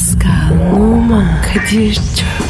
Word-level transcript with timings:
Pascal, 0.00 0.72
Oman, 0.72 1.42
Kadir 1.42 1.94
çok 1.94 2.49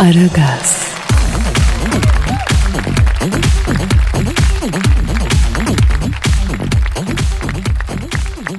Aragaz, 0.00 0.86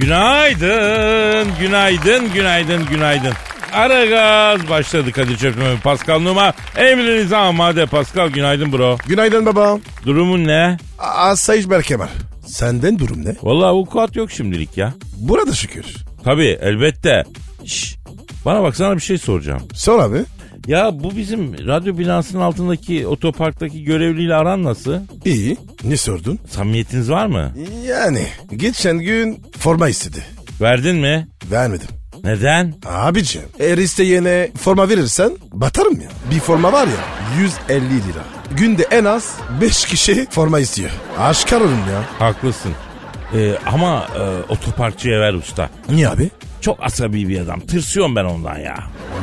Günaydın, 0.00 1.48
günaydın, 1.60 2.32
günaydın, 2.32 2.86
günaydın. 2.86 3.32
Ara 3.72 4.04
gaz 4.04 4.68
başladı 4.68 5.12
Kadir 5.12 5.36
Çöpümü 5.36 5.80
Pascal 5.84 6.20
Numa. 6.20 6.52
Emrinize 6.76 7.36
amade 7.36 7.86
Pascal 7.86 8.28
günaydın 8.28 8.72
bro. 8.72 8.98
Günaydın 9.06 9.46
baba. 9.46 9.78
Durumun 10.06 10.44
ne? 10.46 10.76
Asayiş 10.98 11.70
Berke 11.70 11.98
var. 11.98 12.10
Senden 12.46 12.98
durum 12.98 13.24
ne? 13.24 13.34
Vallahi 13.42 13.68
avukat 13.68 14.16
yok 14.16 14.30
şimdilik 14.30 14.76
ya. 14.76 14.94
Burada 15.16 15.52
şükür. 15.52 15.84
Tabii 16.24 16.58
elbette. 16.62 17.24
Şş, 17.66 17.96
bana 18.44 18.62
bak 18.62 18.76
sana 18.76 18.96
bir 18.96 19.00
şey 19.02 19.18
soracağım. 19.18 19.62
Sor 19.74 19.98
abi. 19.98 20.18
Ya 20.66 20.90
bu 21.02 21.16
bizim 21.16 21.66
radyo 21.66 21.98
binasının 21.98 22.42
altındaki 22.42 23.06
otoparktaki 23.06 23.84
görevliyle 23.84 24.34
aran 24.34 24.64
nasıl? 24.64 24.94
İyi. 25.24 25.56
Ne 25.84 25.96
sordun? 25.96 26.38
Samimiyetiniz 26.50 27.10
var 27.10 27.26
mı? 27.26 27.52
Yani 27.88 28.26
geçen 28.56 28.98
gün 28.98 29.42
forma 29.58 29.88
istedi. 29.88 30.22
Verdin 30.60 30.96
mi? 30.96 31.28
Vermedim. 31.50 31.88
Neden? 32.24 32.74
Abicim 32.86 33.42
eğer 33.58 33.78
isteyene 33.78 34.50
forma 34.58 34.88
verirsen 34.88 35.30
batarım 35.52 36.00
ya. 36.00 36.08
Bir 36.34 36.40
forma 36.40 36.72
var 36.72 36.86
ya 36.86 37.40
150 37.68 37.84
lira. 37.90 38.24
Günde 38.56 38.82
en 38.90 39.04
az 39.04 39.34
5 39.60 39.84
kişi 39.84 40.26
forma 40.30 40.58
istiyor. 40.60 40.90
Aşkar 41.18 41.60
olun 41.60 41.70
ya. 41.92 42.02
Haklısın. 42.18 42.72
Ee, 43.34 43.54
ama 43.66 44.06
e, 44.18 44.52
otoparkçıya 44.52 45.20
ver 45.20 45.34
usta. 45.34 45.70
Niye 45.90 46.08
abi? 46.08 46.30
Çok 46.62 46.82
asabi 46.82 47.28
bir 47.28 47.40
adam. 47.40 47.60
Tırsıyorum 47.60 48.16
ben 48.16 48.24
ondan 48.24 48.58
ya. 48.58 48.78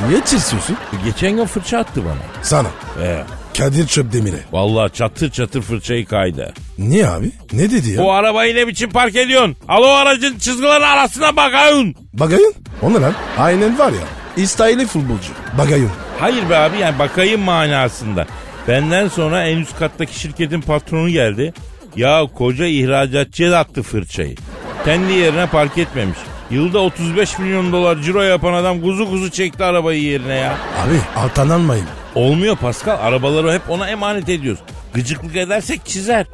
Niye 0.09 0.21
tırsıyorsun? 0.21 0.77
Geçen 1.05 1.35
gün 1.35 1.45
fırça 1.45 1.77
attı 1.77 2.01
bana. 2.05 2.43
Sana. 2.43 2.67
Ee, 3.01 3.23
Kadir 3.57 3.87
Çöpdemir'e. 3.87 4.39
vallahi 4.51 4.93
çatır 4.93 5.31
çatır 5.31 5.61
fırçayı 5.61 6.05
kaydı. 6.05 6.53
Niye 6.77 7.07
abi? 7.07 7.31
Ne 7.53 7.71
dedi 7.71 7.89
ya? 7.89 8.01
O 8.03 8.09
arabayı 8.11 8.55
ne 8.55 8.67
biçim 8.67 8.89
park 8.89 9.15
ediyorsun? 9.15 9.55
Al 9.67 9.83
o 9.83 9.87
aracın 9.87 10.37
çizgilerin 10.39 10.81
arasına 10.81 11.35
bakayım. 11.35 11.93
Bagayın? 12.13 12.53
O 12.81 12.93
ne 12.93 13.01
lan? 13.01 13.13
Aynen 13.37 13.79
var 13.79 13.91
ya. 13.91 13.99
İsrail'i 14.43 14.85
futbolcu. 14.87 15.31
Bagayın. 15.57 15.89
Hayır 16.19 16.49
be 16.49 16.57
abi 16.57 16.77
yani 16.77 16.99
bakayım 16.99 17.41
manasında. 17.41 18.25
Benden 18.67 19.07
sonra 19.07 19.43
en 19.47 19.57
üst 19.57 19.79
kattaki 19.79 20.19
şirketin 20.19 20.61
patronu 20.61 21.09
geldi. 21.09 21.53
Ya 21.95 22.21
koca 22.37 22.65
ihracatçıya 22.65 23.57
attı 23.59 23.83
fırçayı. 23.83 24.35
Kendi 24.85 25.13
yerine 25.13 25.45
park 25.47 25.77
etmemiş. 25.77 26.17
Yılda 26.51 26.79
35 26.79 27.39
milyon 27.39 27.71
dolar 27.71 28.01
ciro 28.01 28.21
yapan 28.21 28.53
adam 28.53 28.81
kuzu 28.81 29.09
kuzu 29.09 29.31
çekti 29.31 29.63
arabayı 29.63 30.01
yerine 30.03 30.35
ya. 30.35 30.51
Abi 30.51 30.99
alttan 31.15 31.49
almayın. 31.49 31.85
Olmuyor 32.15 32.55
Pascal. 32.57 32.97
Arabaları 33.01 33.53
hep 33.53 33.61
ona 33.69 33.89
emanet 33.89 34.29
ediyoruz. 34.29 34.61
Gıcıklık 34.93 35.35
edersek 35.35 35.85
çizer. 35.85 36.25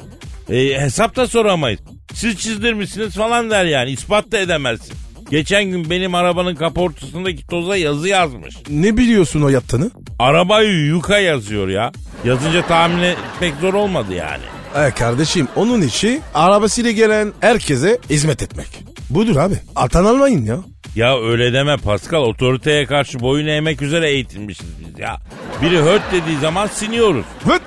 E, 0.50 0.81
hesap 0.81 1.16
da 1.16 1.28
soramayız. 1.28 1.80
Siz 2.14 2.38
çizdirmişsiniz 2.38 3.16
falan 3.16 3.50
der 3.52 3.66
yani. 3.66 3.92
İspat 3.92 4.31
da 4.31 4.38
edemezsin. 4.38 4.94
Geçen 5.31 5.64
gün 5.64 5.90
benim 5.90 6.16
arabanın 6.16 6.56
kaportasındaki 6.56 7.47
toza 7.47 7.78
yazı 7.78 8.08
yazmış. 8.08 8.56
Ne 8.70 8.97
biliyorsun 8.97 9.42
o 9.42 9.50
yaptığını? 9.50 9.92
Arabayı 10.20 10.86
yuka 10.86 11.20
yazıyor 11.20 11.68
ya. 11.68 11.92
Yazınca 12.26 12.68
tahmin 12.68 13.03
etmek 13.03 13.53
zor 13.62 13.74
olmadı 13.74 14.14
yani. 14.14 14.44
E 14.88 14.92
kardeşim 14.92 15.47
onun 15.56 15.82
işi 15.82 16.22
arabasıyla 16.34 16.92
gelen 16.92 17.34
herkese 17.40 18.00
hizmet 18.09 18.44
etmek. 18.44 18.68
Budur 19.10 19.36
abi. 19.36 19.56
Alttan 19.76 20.06
almayın 20.06 20.46
ya. 20.46 20.58
Ya 20.96 21.20
öyle 21.22 21.54
deme 21.54 21.78
Pascal. 21.78 22.22
Otoriteye 22.22 22.86
karşı 22.86 23.20
boyun 23.20 23.48
eğmek 23.48 23.82
üzere 23.82 24.10
eğitilmişiz 24.10 24.68
biz 24.80 25.00
ya. 25.00 25.18
Biri 25.62 25.78
höt 25.82 26.02
dediği 26.12 26.38
zaman 26.38 26.68
siniyoruz. 26.68 27.26
Höt. 27.46 27.62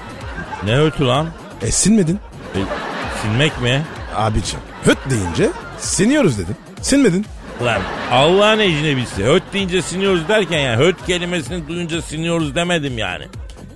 Ne 0.64 0.76
hötü 0.76 1.04
lan? 1.04 1.28
E 1.62 1.70
sinmedin. 1.70 2.18
E, 2.54 2.60
sinmek 3.22 3.60
mi? 3.62 3.82
Abicim 4.14 4.58
höt 4.84 4.98
deyince 5.10 5.50
siniyoruz 5.78 6.38
dedim. 6.38 6.56
Sinmedin. 6.82 7.26
Lan 7.64 7.82
Allah'ın 8.10 8.58
ecnebisi. 8.58 9.24
Höt 9.24 9.42
deyince 9.52 9.82
siniyoruz 9.82 10.28
derken 10.28 10.58
yani 10.58 10.84
höt 10.84 11.06
kelimesini 11.06 11.68
duyunca 11.68 12.02
siniyoruz 12.02 12.54
demedim 12.54 12.98
yani. 12.98 13.24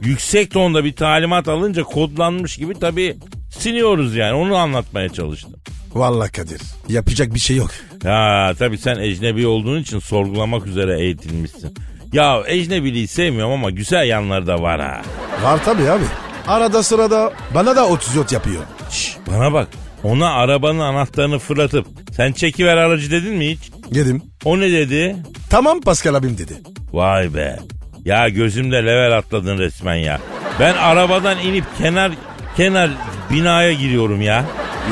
Yüksek 0.01 0.51
tonda 0.51 0.85
bir 0.85 0.97
talimat 0.97 1.49
alınca 1.49 1.83
kodlanmış 1.83 2.57
gibi 2.57 2.75
tabii 2.75 3.17
siniyoruz 3.51 4.17
yani 4.17 4.33
onu 4.35 4.57
anlatmaya 4.57 5.09
çalıştım. 5.09 5.53
Vallahi 5.95 6.33
Kadir 6.33 6.61
yapacak 6.89 7.35
bir 7.35 7.39
şey 7.39 7.57
yok. 7.57 7.71
Ya 8.05 8.53
tabii 8.59 8.79
sen 8.79 8.97
ecnebi 8.97 9.47
olduğun 9.47 9.81
için 9.81 9.99
sorgulamak 9.99 10.67
üzere 10.67 11.01
eğitilmişsin. 11.01 11.75
Ya 12.13 12.43
ecnebiliği 12.47 13.09
sevmiyorum 13.09 13.53
ama 13.53 13.71
güzel 13.71 14.09
yanları 14.09 14.47
da 14.47 14.63
var 14.63 14.81
ha. 14.81 15.03
Var 15.43 15.61
tabii 15.65 15.91
abi. 15.91 16.05
Arada 16.47 16.83
sırada 16.83 17.33
bana 17.55 17.77
da 17.77 17.87
30 17.89 18.15
yot 18.15 18.33
yapıyor. 18.33 18.63
Şş, 18.91 19.17
bana 19.31 19.53
bak 19.53 19.69
ona 20.03 20.33
arabanın 20.33 20.79
anahtarını 20.81 21.39
fırlatıp 21.39 21.87
sen 22.17 22.33
çekiver 22.33 22.77
aracı 22.77 23.11
dedin 23.11 23.35
mi 23.35 23.51
hiç? 23.51 23.71
Yedim. 23.93 24.23
O 24.45 24.61
ne 24.61 24.73
dedi? 24.73 25.17
Tamam 25.51 25.81
Pascal 25.81 26.15
abim 26.15 26.39
dedi. 26.39 26.53
Vay 26.93 27.35
be. 27.35 27.59
Ya 28.05 28.29
gözümde 28.29 28.77
level 28.77 29.19
atladın 29.19 29.59
resmen 29.59 29.95
ya. 29.95 30.21
Ben 30.61 30.75
arabadan 30.75 31.39
inip 31.39 31.65
kenar 31.79 32.13
kenar 32.57 32.91
binaya 33.31 33.73
giriyorum 33.73 34.23
ya. 34.23 34.45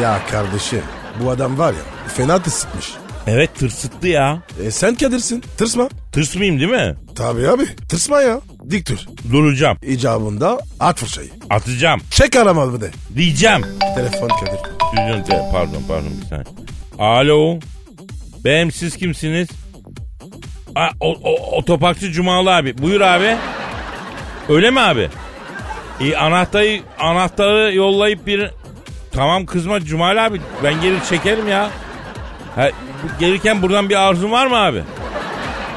Ya 0.03 0.21
kardeşim 0.31 0.83
bu 1.23 1.31
adam 1.31 1.59
var 1.59 1.73
ya 1.73 2.09
fena 2.09 2.43
tırsıtmış. 2.43 2.91
Evet 3.27 3.55
tırsıttı 3.55 4.09
ya. 4.09 4.43
E 4.65 4.71
sen 4.71 4.95
Kadir'sin 4.95 5.45
tırsma. 5.59 5.89
Tırsmayayım 6.13 6.61
değil 6.61 6.71
mi? 6.71 6.95
Tabii 7.17 7.49
abi 7.49 7.77
tırsma 7.89 8.21
ya. 8.21 8.41
Dik 8.71 8.89
dur. 8.91 8.99
Duracağım. 9.33 9.79
İcabında 9.83 10.59
at 10.81 10.99
fırçayı. 10.99 11.31
Atacağım. 11.51 12.01
Çek 12.11 12.37
aramalı 12.37 12.81
de. 12.81 12.91
Diyeceğim. 13.17 13.63
Telefon 13.97 14.29
Kadir. 14.29 14.59
Stüdyon 14.89 15.23
te- 15.23 15.49
pardon 15.53 15.83
pardon 15.89 16.11
bir 16.23 16.27
saniye. 16.27 16.45
Alo. 16.99 17.59
Benim 18.45 18.73
siz 18.73 18.97
kimsiniz? 18.97 19.49
A, 20.75 20.89
o, 21.01 21.13
o, 21.23 21.57
otoparkçı 21.57 22.13
Cumalı 22.13 22.57
abi. 22.57 22.79
Buyur 22.79 23.01
abi. 23.01 23.37
Öyle 24.49 24.71
mi 24.71 24.81
abi? 24.81 25.09
E, 26.01 26.17
anahtarı, 26.17 26.81
anahtarı 26.99 27.75
yollayıp 27.75 28.27
bir... 28.27 28.51
Tamam 29.13 29.47
kızma 29.47 29.81
Cumali 29.81 30.21
abi. 30.21 30.41
Ben 30.65 30.81
gelir 30.81 30.99
çekerim 31.09 31.49
ya. 31.49 31.71
Ha, 32.57 32.71
gelirken 33.21 33.63
buradan 33.63 33.89
bir 33.89 33.97
arzun 34.09 34.31
var 34.33 34.47
mı 34.47 34.57
abi? 34.57 34.83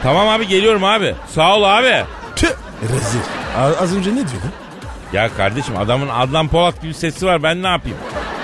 Tamam 0.03 0.27
abi 0.29 0.47
geliyorum 0.47 0.83
abi. 0.83 1.15
Sağ 1.35 1.55
ol 1.57 1.63
abi. 1.63 2.03
Tüh 2.35 2.47
rezil. 2.83 3.19
A- 3.57 3.83
Az 3.83 3.95
önce 3.95 4.09
ne 4.11 4.15
diyordun? 4.15 4.51
Ya 5.13 5.29
kardeşim 5.37 5.77
adamın 5.77 6.09
Adnan 6.09 6.47
Polat 6.47 6.81
gibi 6.81 6.93
sesi 6.93 7.25
var 7.25 7.43
ben 7.43 7.63
ne 7.63 7.67
yapayım? 7.67 7.97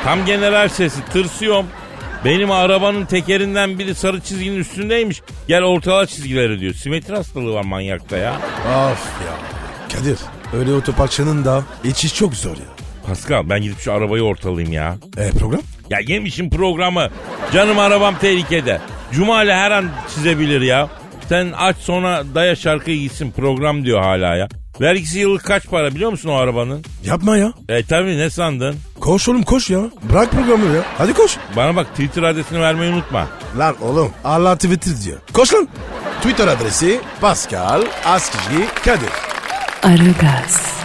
Tam 0.03 0.25
general 0.25 0.69
sesi 0.69 1.05
tırsıyorum. 1.05 1.65
Benim 2.25 2.51
arabanın 2.51 3.05
tekerinden 3.05 3.79
biri 3.79 3.95
sarı 3.95 4.21
çizginin 4.21 4.57
üstündeymiş. 4.59 5.21
Gel 5.47 5.63
ortala 5.63 6.05
çizgileri 6.05 6.59
diyor. 6.59 6.73
Simetri 6.73 7.15
hastalığı 7.15 7.53
var 7.53 7.63
manyakta 7.65 8.17
ya. 8.17 8.33
Of 8.67 9.09
ya. 9.25 9.33
Kadir 9.97 10.17
öyle 10.53 10.73
otoparkçının 10.73 11.45
da 11.45 11.63
içi 11.83 12.13
çok 12.13 12.35
zor 12.35 12.57
ya. 12.57 12.63
Pascal 13.09 13.49
ben 13.49 13.61
gidip 13.61 13.79
şu 13.79 13.93
arabayı 13.93 14.23
ortalayayım 14.23 14.73
ya. 14.73 14.95
E 15.17 15.31
program? 15.31 15.61
Ya 15.89 15.99
yemişim 16.07 16.49
programı. 16.49 17.09
Canım 17.53 17.79
arabam 17.79 18.15
tehlikede. 18.19 18.81
Cumali 19.11 19.53
her 19.53 19.71
an 19.71 19.85
çizebilir 20.15 20.61
ya. 20.61 20.89
Sen 21.29 21.51
aç 21.57 21.77
sonra 21.77 22.23
daya 22.35 22.55
şarkıyı 22.55 22.99
gitsin 22.99 23.31
program 23.31 23.85
diyor 23.85 24.01
hala 24.01 24.35
ya. 24.35 24.47
Vergisi 24.81 25.19
yıllık 25.19 25.43
kaç 25.45 25.65
para 25.65 25.95
biliyor 25.95 26.11
musun 26.11 26.29
o 26.29 26.33
arabanın? 26.33 26.85
Yapma 27.05 27.37
ya. 27.37 27.53
E 27.69 27.83
tabi 27.83 28.17
ne 28.17 28.29
sandın? 28.29 28.75
Koş 28.99 29.29
oğlum 29.29 29.43
koş 29.43 29.69
ya. 29.69 29.79
Bırak 30.03 30.31
programı 30.31 30.75
ya. 30.75 30.81
Hadi 30.97 31.13
koş. 31.13 31.37
Bana 31.55 31.75
bak 31.75 31.87
Twitter 31.91 32.23
adresini 32.23 32.61
vermeyi 32.61 32.93
unutma. 32.93 33.27
Lan 33.57 33.75
oğlum 33.81 34.11
Allah 34.23 34.55
Twitter 34.55 34.93
diyor. 35.05 35.17
Koş 35.33 35.53
lan. 35.53 35.67
Twitter 36.21 36.47
adresi 36.47 36.99
Pascal 37.21 37.81
Askizgi 38.05 38.65
Kadir. 38.85 39.09
Aragaz, 39.83 40.78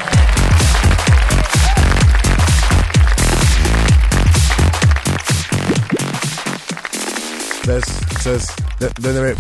Ses 7.65 7.81
ses 8.21 8.49
de, 8.81 8.89
deneme. 9.05 9.35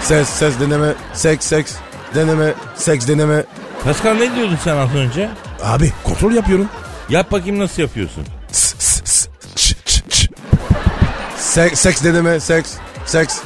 Ses 0.00 0.24
ses 0.28 0.60
deneme. 0.60 0.94
Seks 1.14 1.46
seks. 1.46 1.74
Deneme. 2.14 2.54
Seks 2.76 3.08
deneme. 3.08 3.44
Pascal 3.84 4.14
ne 4.14 4.34
diyordun 4.36 4.58
sen 4.64 4.76
az 4.76 4.94
önce? 4.94 5.28
Abi 5.62 5.92
kontrol 6.04 6.32
yapıyorum. 6.32 6.68
Yap 7.08 7.32
bakayım 7.32 7.58
nasıl 7.58 7.82
yapıyorsun? 7.82 8.24
Seks, 11.36 11.80
seks 11.80 12.04
deneme. 12.04 12.40
Seks. 12.40 12.72
Seks. 13.06 13.38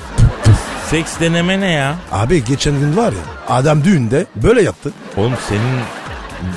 Seks 0.90 1.20
deneme 1.20 1.60
ne 1.60 1.70
ya? 1.72 1.96
Abi 2.12 2.44
geçen 2.44 2.80
gün 2.80 2.96
var 2.96 3.12
ya 3.12 3.54
adam 3.56 3.84
düğünde 3.84 4.26
böyle 4.36 4.62
yaptı. 4.62 4.92
Oğlum 5.16 5.34
senin 5.48 5.80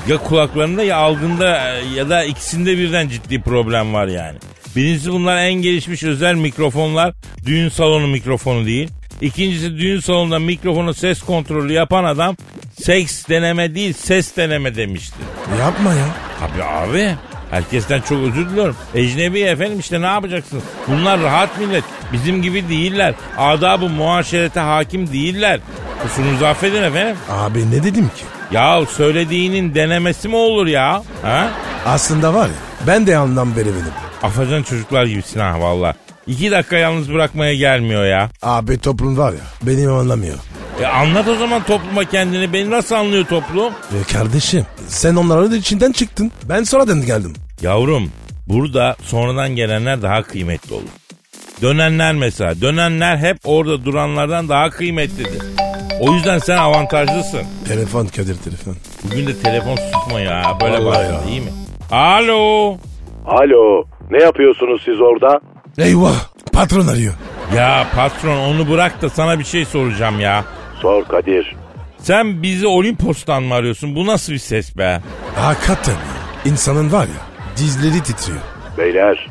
ya 0.07 0.17
kulaklarında 0.23 0.83
ya 0.83 0.97
algında 0.97 1.47
ya 1.95 2.09
da 2.09 2.23
ikisinde 2.23 2.77
birden 2.77 3.09
ciddi 3.09 3.41
problem 3.41 3.93
var 3.93 4.07
yani. 4.07 4.37
Birincisi 4.77 5.11
bunlar 5.11 5.37
en 5.37 5.53
gelişmiş 5.53 6.03
özel 6.03 6.35
mikrofonlar. 6.35 7.13
Düğün 7.45 7.69
salonu 7.69 8.07
mikrofonu 8.07 8.65
değil. 8.65 8.89
İkincisi 9.21 9.77
düğün 9.77 9.99
salonunda 9.99 10.39
mikrofonu 10.39 10.93
ses 10.93 11.21
kontrolü 11.21 11.73
yapan 11.73 12.03
adam 12.03 12.35
seks 12.81 13.27
deneme 13.29 13.75
değil 13.75 13.93
ses 13.93 14.37
deneme 14.37 14.75
demişti. 14.75 15.15
Yapma 15.59 15.93
ya. 15.93 16.05
Abi 16.41 16.63
abi 16.63 17.15
herkesten 17.51 18.01
çok 18.01 18.17
özür 18.23 18.49
diliyorum. 18.49 18.75
Ecnebi 18.95 19.39
efendim 19.39 19.79
işte 19.79 20.01
ne 20.01 20.05
yapacaksın? 20.05 20.61
Bunlar 20.87 21.21
rahat 21.21 21.59
millet. 21.59 21.83
Bizim 22.13 22.41
gibi 22.41 22.69
değiller. 22.69 23.13
Adabı 23.37 23.89
muaşerete 23.89 24.59
hakim 24.59 25.13
değiller. 25.13 25.59
Kusurunuzu 26.03 26.45
affedin 26.45 26.83
efendim. 26.83 27.15
Abi 27.29 27.71
ne 27.71 27.83
dedim 27.83 28.05
ki? 28.05 28.23
Ya 28.51 28.85
söylediğinin 28.85 29.75
denemesi 29.75 30.27
mi 30.27 30.35
olur 30.35 30.67
ya? 30.67 31.03
Ha? 31.21 31.49
Aslında 31.85 32.33
var 32.33 32.47
ya 32.47 32.53
ben 32.87 33.07
de 33.07 33.17
anlam 33.17 33.55
veremedim. 33.55 34.06
Afacan 34.23 34.63
çocuklar 34.63 35.05
gibisin 35.05 35.39
ha 35.39 35.61
valla. 35.61 35.93
İki 36.27 36.51
dakika 36.51 36.77
yalnız 36.77 37.13
bırakmaya 37.13 37.53
gelmiyor 37.55 38.05
ya. 38.05 38.29
Abi 38.41 38.77
toplum 38.77 39.17
var 39.17 39.31
ya 39.33 39.39
beni 39.61 39.89
anlamıyor. 39.89 40.37
E 40.81 40.85
anlat 40.85 41.27
o 41.27 41.35
zaman 41.35 41.63
topluma 41.63 42.03
kendini. 42.05 42.53
Beni 42.53 42.69
nasıl 42.71 42.95
anlıyor 42.95 43.25
toplum? 43.25 43.73
Ve 43.93 44.03
kardeşim 44.13 44.65
sen 44.87 45.15
onların 45.15 45.53
içinden 45.55 45.91
çıktın. 45.91 46.31
Ben 46.49 46.63
sonradan 46.63 47.05
geldim. 47.05 47.33
Yavrum 47.61 48.11
burada 48.47 48.95
sonradan 49.03 49.49
gelenler 49.55 50.01
daha 50.01 50.23
kıymetli 50.23 50.73
olur. 50.73 50.83
Dönenler 51.61 52.13
mesela. 52.13 52.61
Dönenler 52.61 53.17
hep 53.17 53.37
orada 53.43 53.85
duranlardan 53.85 54.49
daha 54.49 54.69
kıymetlidir. 54.69 55.41
O 55.99 56.13
yüzden 56.13 56.39
sen 56.39 56.57
avantajlısın. 56.57 57.41
Telefon 57.67 58.05
Kadir 58.05 58.35
telefon. 58.35 58.75
Bugün 59.03 59.27
de 59.27 59.39
telefon 59.39 59.75
susma 59.75 60.19
ya. 60.19 60.43
Böyle 60.61 60.77
Vallahi 60.77 60.85
var 60.85 61.03
ya. 61.03 61.21
iyi 61.29 61.41
mi? 61.41 61.49
Alo. 61.91 62.77
Alo, 63.25 63.83
ne 64.11 64.23
yapıyorsunuz 64.23 64.81
siz 64.85 65.01
orada? 65.01 65.39
Eyvah 65.77 66.15
patron 66.53 66.87
arıyor. 66.87 67.13
Ya 67.55 67.87
patron 67.95 68.37
onu 68.37 68.69
bırak 68.71 69.01
da 69.01 69.09
sana 69.09 69.39
bir 69.39 69.43
şey 69.43 69.65
soracağım 69.65 70.19
ya. 70.19 70.43
Sor 70.81 71.03
Kadir. 71.05 71.55
Sen 71.97 72.43
bizi 72.43 72.67
Olimpos'tan 72.67 73.43
mı 73.43 73.53
arıyorsun? 73.53 73.95
Bu 73.95 74.05
nasıl 74.07 74.33
bir 74.33 74.37
ses 74.37 74.77
be? 74.77 74.99
Hakikaten 75.35 75.91
ya. 75.93 76.51
İnsanın 76.51 76.91
var 76.91 77.03
ya 77.05 77.21
dizleri 77.57 78.03
titriyor. 78.03 78.39
Beyler, 78.77 79.27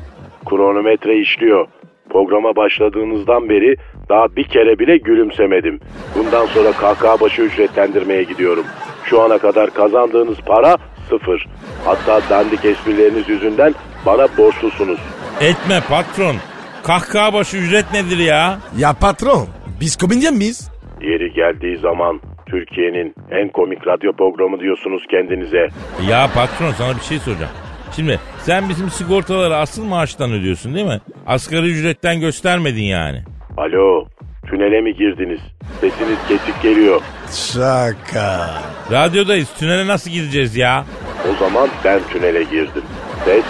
kronometre 0.47 1.19
işliyor. 1.21 1.67
Programa 2.11 2.57
başladığınızdan 2.57 3.49
beri 3.49 3.77
daha 4.09 4.37
bir 4.37 4.45
kere 4.45 4.79
bile 4.79 4.97
gülümsemedim. 4.97 5.81
Bundan 6.19 6.47
sonra 6.47 6.73
kahkaha 6.73 7.21
başı 7.21 7.43
ücretlendirmeye 7.43 8.23
gidiyorum. 8.23 8.65
Şu 9.05 9.23
ana 9.23 9.39
kadar 9.39 9.71
kazandığınız 9.75 10.39
para 10.47 10.77
sıfır. 11.09 11.47
Hatta 11.85 12.21
dandik 12.31 12.65
esprileriniz 12.65 13.29
yüzünden 13.29 13.75
bana 14.07 14.29
borçlusunuz. 14.39 14.99
Etme 15.41 15.81
patron. 15.89 16.37
Kahkaha 16.85 17.33
başı 17.33 17.57
ücret 17.57 17.93
nedir 17.93 18.19
ya? 18.19 18.59
Ya 18.79 18.93
patron 18.93 19.49
biz 19.81 19.97
komedyen 19.97 20.35
miyiz? 20.35 20.71
Yeri 21.01 21.33
geldiği 21.33 21.79
zaman 21.79 22.21
Türkiye'nin 22.47 23.15
en 23.31 23.49
komik 23.49 23.87
radyo 23.87 24.13
programı 24.13 24.61
diyorsunuz 24.61 25.03
kendinize. 25.11 25.69
Ya 26.11 26.31
patron 26.35 26.73
sana 26.73 26.97
bir 26.97 27.01
şey 27.03 27.19
soracağım. 27.19 27.51
Şimdi 27.97 28.21
sen 28.39 28.69
bizim 28.69 28.91
sigortaları 28.91 29.57
asıl 29.57 29.85
maaştan 29.85 30.33
ödüyorsun 30.33 30.75
değil 30.75 30.87
mi? 30.87 31.01
Asgari 31.27 31.67
ücretten 31.71 32.21
göstermedin 32.21 32.83
yani. 32.83 33.23
Alo, 33.57 34.05
tünele 34.47 34.81
mi 34.81 34.95
girdiniz? 34.95 35.41
Sesiniz 35.81 36.19
kesik 36.29 36.63
geliyor. 36.63 37.01
Şaka. 37.31 38.51
Radyodayız. 38.93 39.49
Tünele 39.59 39.87
nasıl 39.87 40.11
gideceğiz 40.11 40.57
ya? 40.57 40.85
O 41.33 41.45
zaman 41.45 41.69
ben 41.85 42.01
tünele 42.13 42.43
girdim. 42.43 42.83
Ses, 43.25 43.45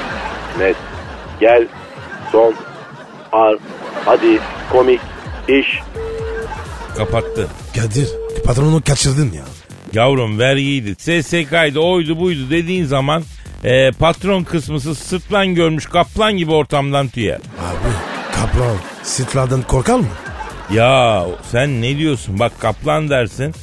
net. 0.58 0.76
Gel, 1.41 1.69
son, 2.32 2.55
ar, 3.32 3.56
hadi, 4.05 4.38
komik, 4.73 5.00
iş. 5.49 5.79
Kapattı. 6.97 7.49
Kadir 7.75 8.08
patronu 8.44 8.82
kaçırdın 8.88 9.32
ya. 9.32 9.44
Yavrum 9.93 10.38
vergiydi, 10.38 10.94
SSK'ydı, 10.99 11.79
oydu 11.81 12.20
buydu 12.20 12.50
dediğin 12.50 12.85
zaman 12.85 13.23
e, 13.64 13.91
patron 13.91 14.43
kısmısı 14.43 14.94
sırtlan 14.94 15.55
görmüş 15.55 15.87
kaplan 15.87 16.37
gibi 16.37 16.53
ortamdan 16.53 17.09
tüyer. 17.09 17.37
Abi 17.37 17.93
kaplan 18.35 18.76
sitlardan 19.02 19.62
korkar 19.62 19.99
mı? 19.99 20.06
Ya 20.75 21.26
sen 21.50 21.82
ne 21.82 21.99
diyorsun? 21.99 22.38
Bak 22.38 22.52
kaplan 22.61 23.09
dersin. 23.11 23.55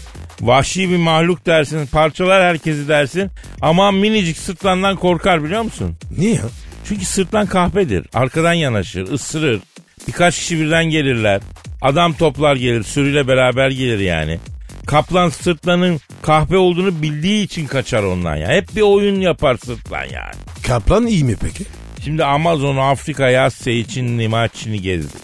Vahşi 0.42 0.89
bir 0.89 0.98
mahluk 0.98 1.46
dersin. 1.46 1.86
Parçalar 1.86 2.44
herkesi 2.44 2.88
dersin. 2.88 3.31
Ama 3.62 3.92
minicik 3.92 4.38
sırtlandan 4.38 4.96
korkar 4.96 5.44
biliyor 5.44 5.62
musun? 5.62 5.96
Niye? 6.18 6.39
Çünkü 6.88 7.06
sırtlan 7.06 7.45
kahpedir. 7.45 8.07
Arkadan 8.13 8.53
yanaşır, 8.53 9.12
ısırır. 9.12 9.62
Birkaç 10.07 10.38
kişi 10.38 10.59
birden 10.59 10.85
gelirler. 10.85 11.41
Adam 11.81 12.13
toplar 12.13 12.56
gelir, 12.56 12.83
sürüyle 12.83 13.27
beraber 13.27 13.69
gelir 13.69 14.00
yani. 14.00 14.39
Kaplan 14.85 15.30
sırtlanın 15.30 16.00
kahpe 16.21 16.57
olduğunu 16.57 17.01
bildiği 17.01 17.44
için 17.44 17.68
kaçar 17.68 18.03
ondan 18.03 18.35
ya. 18.35 18.47
Hep 18.47 18.75
bir 18.75 18.81
oyun 18.81 19.21
yapar 19.21 19.57
sırtlan 19.57 20.03
yani. 20.03 20.35
Kaplan 20.68 21.07
iyi 21.07 21.24
mi 21.24 21.35
peki? 21.41 21.63
Şimdi 22.03 22.24
Amazon, 22.24 22.77
Afrika, 22.77 23.25
Asya 23.25 23.74
için 23.74 24.18
Nimaçini 24.18 24.81
gezdim. 24.81 25.19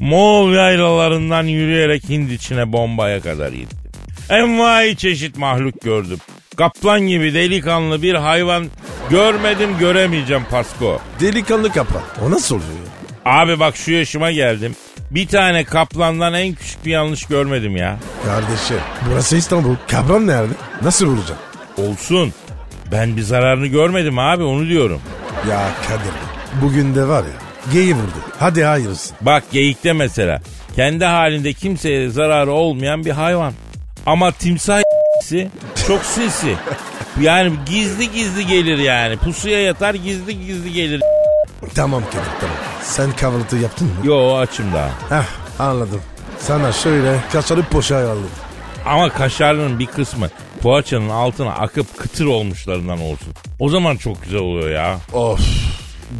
Moğol 0.00 0.52
yaylalarından 0.52 1.42
yürüyerek 1.44 2.08
Hind 2.08 2.30
içine 2.30 2.72
bombaya 2.72 3.20
kadar 3.20 3.52
gittim. 3.52 3.78
Envai 4.30 4.96
çeşit 4.96 5.38
mahluk 5.38 5.80
gördüm. 5.80 6.18
Kaplan 6.56 7.00
gibi 7.00 7.34
delikanlı 7.34 8.02
bir 8.02 8.14
hayvan 8.14 8.66
görmedim 9.10 9.78
göremeyeceğim 9.78 10.44
Pasko. 10.50 11.00
Delikanlı 11.20 11.72
kaplan. 11.72 12.02
O 12.26 12.30
nasıl 12.30 12.56
oluyor 12.56 12.70
ya? 12.70 13.32
Abi 13.32 13.60
bak 13.60 13.76
şu 13.76 13.92
yaşıma 13.92 14.30
geldim. 14.32 14.76
Bir 15.10 15.28
tane 15.28 15.64
kaplandan 15.64 16.34
en 16.34 16.54
küçük 16.54 16.86
bir 16.86 16.90
yanlış 16.90 17.24
görmedim 17.24 17.76
ya. 17.76 17.96
Kardeşim 18.24 18.76
burası 19.10 19.36
İstanbul. 19.36 19.74
Kaplan 19.88 20.26
nerede? 20.26 20.52
Nasıl 20.82 21.06
bulacağım? 21.06 21.40
Olsun. 21.76 22.32
Ben 22.92 23.16
bir 23.16 23.22
zararını 23.22 23.66
görmedim 23.66 24.18
abi 24.18 24.42
onu 24.42 24.68
diyorum. 24.68 25.00
Ya 25.50 25.68
Kadir 25.88 26.12
bugün 26.62 26.94
de 26.94 27.08
var 27.08 27.22
ya 27.22 27.72
geyi 27.72 27.94
vurdu. 27.94 28.18
Hadi 28.38 28.64
hayırlısı. 28.64 29.14
Bak 29.20 29.44
geyikte 29.52 29.92
mesela. 29.92 30.40
Kendi 30.76 31.04
halinde 31.04 31.52
kimseye 31.52 32.08
zararı 32.10 32.50
olmayan 32.52 33.04
bir 33.04 33.10
hayvan. 33.10 33.52
Ama 34.06 34.32
timsah 34.32 34.80
çok 35.86 36.02
sinsi. 36.02 36.54
Yani 37.20 37.52
gizli 37.66 38.12
gizli 38.12 38.46
gelir 38.46 38.78
yani. 38.78 39.16
Pusuya 39.16 39.62
yatar 39.62 39.94
gizli 39.94 40.46
gizli 40.46 40.72
gelir. 40.72 41.02
Tamam 41.74 42.02
Kadir 42.04 42.30
tamam. 42.40 42.56
Sen 42.82 43.12
kahvaltı 43.12 43.56
yaptın 43.56 43.86
mı? 43.86 43.94
Yo 44.04 44.36
açım 44.36 44.66
daha. 44.72 45.20
Heh 45.20 45.26
anladım. 45.58 46.00
Sana 46.38 46.72
şöyle 46.72 47.16
kaçarıp 47.32 47.70
poşa 47.70 47.96
ayarladım. 47.96 48.30
Ama 48.86 49.08
kaşarların 49.08 49.78
bir 49.78 49.86
kısmı 49.86 50.28
poğaçanın 50.62 51.08
altına 51.08 51.50
akıp 51.50 51.98
kıtır 51.98 52.24
olmuşlarından 52.26 53.00
olsun. 53.00 53.32
O 53.58 53.68
zaman 53.68 53.96
çok 53.96 54.22
güzel 54.24 54.40
oluyor 54.40 54.70
ya. 54.70 54.98
Of. 55.12 55.40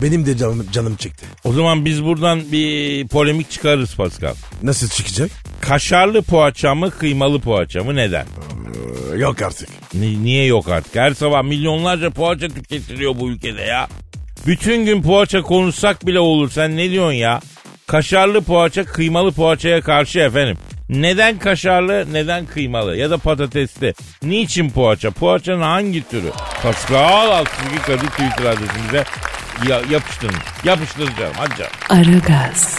Benim 0.03 0.27
de 0.27 0.37
canım, 0.37 0.67
canım 0.73 0.97
çekti. 0.97 1.27
O 1.45 1.53
zaman 1.53 1.85
biz 1.85 2.05
buradan 2.05 2.53
bir 2.53 3.09
polemik 3.09 3.51
çıkarırız 3.51 3.95
Pascal. 3.97 4.35
Nasıl 4.63 4.89
çıkacak? 4.89 5.31
Kaşarlı 5.61 6.23
poğaça 6.23 6.75
mı 6.75 6.91
kıymalı 6.91 7.41
poğaça 7.41 7.85
mı 7.85 7.97
neden? 7.97 8.27
Yok 9.17 9.43
artık. 9.43 9.69
Ni- 9.95 10.25
niye 10.25 10.45
yok 10.47 10.69
artık? 10.69 10.95
Her 10.97 11.11
sabah 11.15 11.43
milyonlarca 11.43 12.11
poğaça 12.11 12.49
tüketiliyor 12.49 13.19
bu 13.21 13.31
ülkede 13.31 13.63
ya. 13.63 13.89
Bütün 14.47 14.85
gün 14.87 15.03
poğaça 15.03 15.43
konuşsak 15.43 16.07
bile 16.07 16.21
olur. 16.21 16.51
Sen 16.51 16.77
ne 16.77 16.91
diyorsun 16.91 17.13
ya? 17.13 17.41
Kaşarlı 17.87 18.41
poğaça 18.43 18.85
kıymalı 18.85 19.33
poğaçaya 19.33 19.81
karşı 19.81 20.19
efendim. 20.19 20.57
Neden 20.89 21.39
kaşarlı, 21.39 22.07
neden 22.13 22.47
kıymalı 22.47 22.97
ya 22.97 23.11
da 23.11 23.19
patatesli? 23.19 23.95
Niçin 24.23 24.71
poğaça? 24.71 25.11
Poğaçanın 25.11 25.63
hangi 25.63 26.09
türü? 26.09 26.31
Pascal 26.63 27.31
Altçizgi 27.31 27.77
Kadir 27.87 28.07
Twitter 28.07 28.45
adresimize 28.45 29.05
ya, 29.69 29.81
yapıştırın. 29.91 30.35
Yapıştıracağım. 30.65 31.33
Hadi 31.37 31.55
canım. 31.57 31.73
Aragaz, 31.89 32.79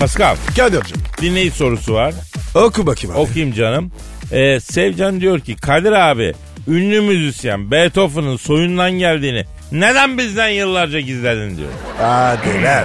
Pascal 0.00 0.36
Kadir'cim 0.56 0.96
dinleyici 1.20 1.56
sorusu 1.56 1.94
var. 1.94 2.14
oku 2.54 2.86
bakayım 2.86 3.16
abi. 3.16 3.22
Okuyayım 3.22 3.54
canım. 3.54 3.92
Ee, 4.32 4.60
Sevcan 4.60 5.20
diyor 5.20 5.40
ki 5.40 5.56
Kadir 5.56 5.92
abi 5.92 6.34
ünlü 6.68 7.00
müzisyen 7.00 7.70
Beethoven'ın 7.70 8.36
soyundan 8.36 8.90
geldiğini 8.90 9.44
Neden 9.72 10.18
bizden 10.18 10.48
yıllarca 10.48 11.00
gizledin 11.00 11.56
diyor. 11.56 11.68
Hadi 11.98 12.62
lan. 12.62 12.84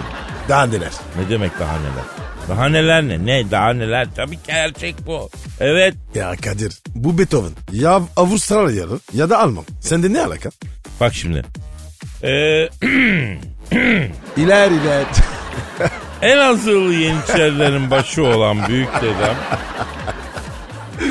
Daha 0.49 0.65
neler? 0.65 0.91
Ne 1.19 1.29
demek 1.29 1.59
daha 1.59 1.77
neler? 1.79 2.03
Daha 2.49 2.69
neler 2.69 3.07
ne? 3.07 3.25
Ne 3.25 3.51
daha 3.51 3.73
neler? 3.73 4.07
Tabii 4.15 4.35
ki 4.35 4.41
gerçek 4.47 4.95
bu. 5.07 5.29
Evet. 5.59 5.93
Ya 6.15 6.35
Kadir 6.35 6.73
bu 6.95 7.17
Beethoven 7.17 7.51
ya 7.71 8.01
Avustralyalı 8.15 8.99
ya 9.13 9.29
da 9.29 9.39
Alman. 9.39 9.63
Sende 9.81 10.13
ne 10.13 10.21
alaka? 10.21 10.49
Bak 10.99 11.13
şimdi. 11.13 11.43
Ee, 12.23 12.29
İler 14.37 14.71
iler. 14.71 15.05
Elazığlı 16.21 16.93
Yeniçerilerin 16.93 17.91
başı 17.91 18.23
olan 18.23 18.67
büyük 18.67 18.89
dedem 19.01 19.35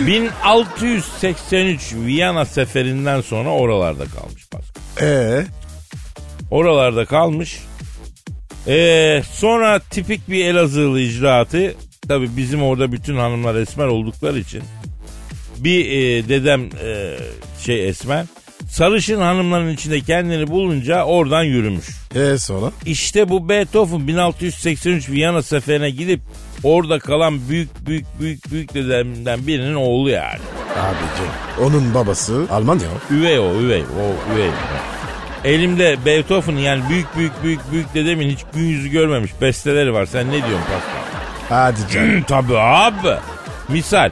1683 0.07 1.93
Viyana 1.95 2.45
seferinden 2.45 3.21
sonra 3.21 3.49
oralarda 3.49 4.05
kalmış 4.05 4.49
Pascal. 4.51 5.07
Ee, 5.07 5.47
Oralarda 6.51 7.05
kalmış. 7.05 7.59
Ee, 8.67 9.23
sonra 9.33 9.79
tipik 9.79 10.29
bir 10.29 10.45
Elazığlı 10.45 11.01
icraatı 11.01 11.75
tabi 12.09 12.37
bizim 12.37 12.63
orada 12.63 12.93
bütün 12.93 13.17
hanımlar 13.17 13.55
esmer 13.55 13.87
oldukları 13.87 14.39
için 14.39 14.63
bir 15.59 15.91
e, 15.91 16.29
dedem 16.29 16.61
e, 16.85 17.17
şey 17.61 17.89
esmer 17.89 18.27
sarışın 18.75 19.21
hanımların 19.21 19.71
içinde 19.75 20.01
kendini 20.01 20.47
bulunca 20.49 21.03
oradan 21.05 21.43
yürümüş. 21.43 21.87
e 22.15 22.39
sonra? 22.39 22.71
İşte 22.87 23.29
bu 23.29 23.49
Beethoven 23.49 24.09
1683 24.09 25.11
Viyana 25.11 25.43
seferine 25.43 25.91
gidip 25.91 26.21
orada 26.63 26.99
kalan 26.99 27.49
büyük 27.49 27.87
büyük 27.87 28.07
büyük 28.21 28.53
büyük 28.53 28.75
dedemden 28.75 29.47
birinin 29.47 29.75
oğlu 29.75 30.11
yani. 30.11 30.39
Abicim 30.79 31.31
onun 31.67 31.95
babası 31.95 32.47
Alman 32.51 32.79
ya. 32.79 33.17
Üvey 33.19 33.39
o 33.39 33.55
üvey 33.61 33.83
o 33.83 34.35
üvey. 34.35 34.51
Elimde 35.45 35.97
Beethoven 36.07 36.57
yani 36.57 36.83
büyük 36.89 37.17
büyük 37.17 37.33
büyük 37.43 37.73
büyük 37.73 37.95
dedemin 37.95 38.31
hiç 38.31 38.41
gün 38.55 38.63
yüzü 38.63 38.89
görmemiş 38.89 39.33
besteleri 39.41 39.93
var. 39.93 40.07
Sen 40.07 40.29
ne 40.29 40.33
diyorsun 40.33 40.59
Pascal? 40.59 41.05
Hadi 41.49 41.93
canım. 41.93 42.23
Tabii 42.29 42.59
abi. 42.59 43.17
Misal 43.69 44.11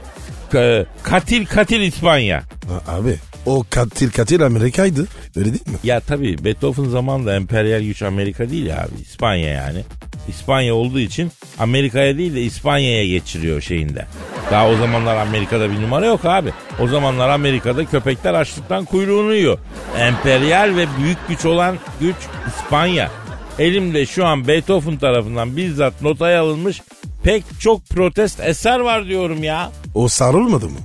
ka- 0.53 0.87
katil 1.03 1.47
katil 1.47 1.81
İspanya. 1.81 2.43
Abi 2.89 3.17
o 3.47 3.65
katil 3.71 4.11
katil 4.11 4.47
Amerika'ydı. 4.47 5.07
Öyle 5.37 5.53
değil 5.53 5.69
mi? 5.69 5.77
Ya 5.85 6.01
tabii 6.01 6.45
Beethoven 6.45 6.89
zamanında 6.89 7.37
emperyal 7.37 7.83
güç 7.83 8.03
Amerika 8.03 8.51
değil 8.51 8.81
abi. 8.81 9.03
İspanya 9.03 9.49
yani. 9.49 9.85
İspanya 10.29 10.75
olduğu 10.75 10.99
için 11.01 11.33
Amerika'ya 11.59 12.19
değil 12.19 12.35
de 12.35 12.43
İspanya'ya 12.43 13.07
geçiriyor 13.07 13.61
şeyinde. 13.61 14.07
Daha 14.51 14.69
o 14.69 14.77
zamanlar 14.77 15.17
Amerika'da 15.17 15.71
bir 15.71 15.83
numara 15.83 16.07
yok 16.07 16.25
abi. 16.25 16.53
O 16.81 16.89
zamanlar 16.89 17.29
Amerika'da 17.29 17.85
köpekler 17.85 18.35
açlıktan 18.35 18.85
kuyruğunu 18.85 19.35
yiyor. 19.35 19.59
Emperyal 19.99 20.77
ve 20.77 20.87
büyük 20.99 21.19
güç 21.29 21.45
olan 21.45 21.77
güç 22.01 22.17
İspanya. 22.49 23.11
Elimde 23.59 24.07
şu 24.07 24.27
an 24.27 24.49
Beethoven 24.49 24.97
tarafından 24.97 25.57
bizzat 25.57 26.03
notaya 26.03 26.43
alınmış 26.43 26.83
pek 27.23 27.45
çok 27.61 27.89
protest 27.89 28.41
eser 28.41 28.81
var 28.81 29.07
diyorum 29.07 29.45
ya. 29.45 29.73
O 29.95 30.09
sarılmadı 30.09 30.67
mı? 30.69 30.79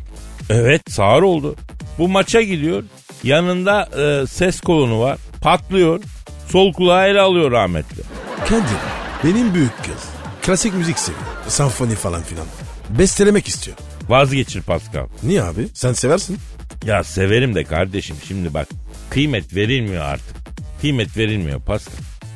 Evet 0.49 0.81
sağır 0.89 1.21
oldu. 1.23 1.55
Bu 1.97 2.07
maça 2.07 2.41
gidiyor. 2.41 2.83
Yanında 3.23 3.89
e, 4.01 4.27
ses 4.27 4.61
kolonu 4.61 4.99
var. 4.99 5.17
Patlıyor. 5.41 6.03
Sol 6.49 6.73
kulağı 6.73 7.07
ele 7.07 7.21
alıyor 7.21 7.51
rahmetli. 7.51 8.01
Kadir 8.45 8.77
benim 9.23 9.53
büyük 9.53 9.77
kız. 9.77 10.03
Klasik 10.41 10.73
müzik 10.73 10.99
seviyor. 10.99 11.23
Senfoni 11.47 11.95
falan 11.95 12.23
filan. 12.23 12.45
Bestelemek 12.89 13.47
istiyor. 13.47 13.77
Vazgeçir 14.09 14.61
Pascal. 14.61 15.07
Niye 15.23 15.43
abi? 15.43 15.67
Sen 15.73 15.93
seversin. 15.93 16.37
Ya 16.85 17.03
severim 17.03 17.55
de 17.55 17.63
kardeşim 17.63 18.15
şimdi 18.27 18.53
bak 18.53 18.67
kıymet 19.09 19.55
verilmiyor 19.55 20.03
artık. 20.05 20.35
Kıymet 20.81 21.17
verilmiyor 21.17 21.61
Pascal. 21.61 21.93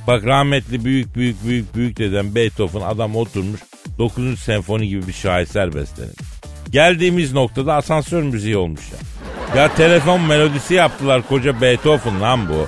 Bak 0.08 0.25
rahmetli 0.25 0.86
büyük 0.86 1.15
büyük 1.15 1.46
büyük 1.46 1.75
büyük 1.75 1.98
dedem 1.98 2.36
Beethoven 2.36 2.82
adam 2.82 3.15
oturmuş 3.15 3.62
9. 3.98 4.39
senfoni 4.39 4.88
gibi 4.88 5.08
bir 5.08 5.13
şaheser 5.13 5.74
bestelemiş. 5.75 6.30
Geldiğimiz 6.71 7.33
noktada 7.33 7.73
asansör 7.75 8.23
müziği 8.23 8.57
olmuş 8.57 8.81
ya. 8.91 8.97
Ya 9.61 9.75
telefon 9.75 10.21
melodisi 10.21 10.73
yaptılar 10.73 11.21
koca 11.27 11.61
Beethoven 11.61 12.21
lan 12.21 12.49
bu. 12.49 12.67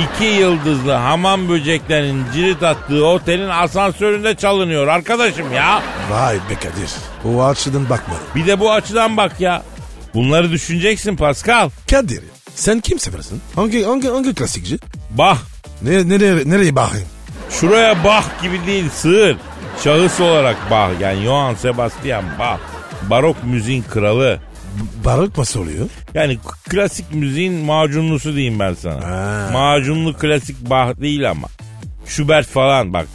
İki 0.00 0.24
yıldızlı 0.24 0.92
hamam 0.92 1.48
böceklerinin 1.48 2.24
cirit 2.34 2.62
attığı 2.62 3.06
otelin 3.06 3.48
asansöründe 3.48 4.34
çalınıyor 4.34 4.86
arkadaşım 4.88 5.52
ya. 5.52 5.82
Vay 6.10 6.34
be 6.36 6.54
Kadir. 6.54 6.90
O 7.24 7.44
açıdan 7.44 7.90
bakmadım. 7.90 8.22
Bir 8.34 8.46
de 8.46 8.60
bu 8.60 8.72
açıdan 8.72 9.16
bak 9.16 9.40
ya. 9.40 9.62
Bunları 10.14 10.50
düşüneceksin 10.50 11.16
Pascal. 11.16 11.70
Kadir 11.90 12.20
sen 12.54 12.80
kim 12.80 12.98
seversin? 12.98 13.40
Hangi 13.56 13.84
hangi 13.84 14.08
hangi 14.08 14.34
klasikçi? 14.34 14.78
Bak 15.10 15.36
Ne, 15.82 16.08
nereye, 16.08 16.34
nereye 16.50 16.76
bakayım? 16.76 17.08
şuraya 17.50 18.04
Bach 18.04 18.24
gibi 18.42 18.66
değil 18.66 18.90
sığır. 18.94 19.36
Şahıs 19.84 20.20
olarak 20.20 20.56
Bach 20.70 20.90
yani 21.00 21.24
Johann 21.24 21.54
Sebastian 21.54 22.24
Bach. 22.38 22.58
Barok 23.10 23.44
müziğin 23.44 23.82
kralı. 23.82 24.38
Barok 25.04 25.38
nasıl 25.38 25.60
oluyor? 25.60 25.86
Yani 26.14 26.38
klasik 26.68 27.14
müziğin 27.14 27.52
macunlusu 27.54 28.34
diyeyim 28.34 28.58
ben 28.58 28.74
sana. 28.74 29.04
Ha. 29.08 29.50
Macunlu 29.52 30.16
klasik 30.16 30.70
Bach 30.70 31.00
değil 31.00 31.30
ama. 31.30 31.48
Schubert 32.06 32.46
falan 32.46 32.92
bak. 32.92 33.06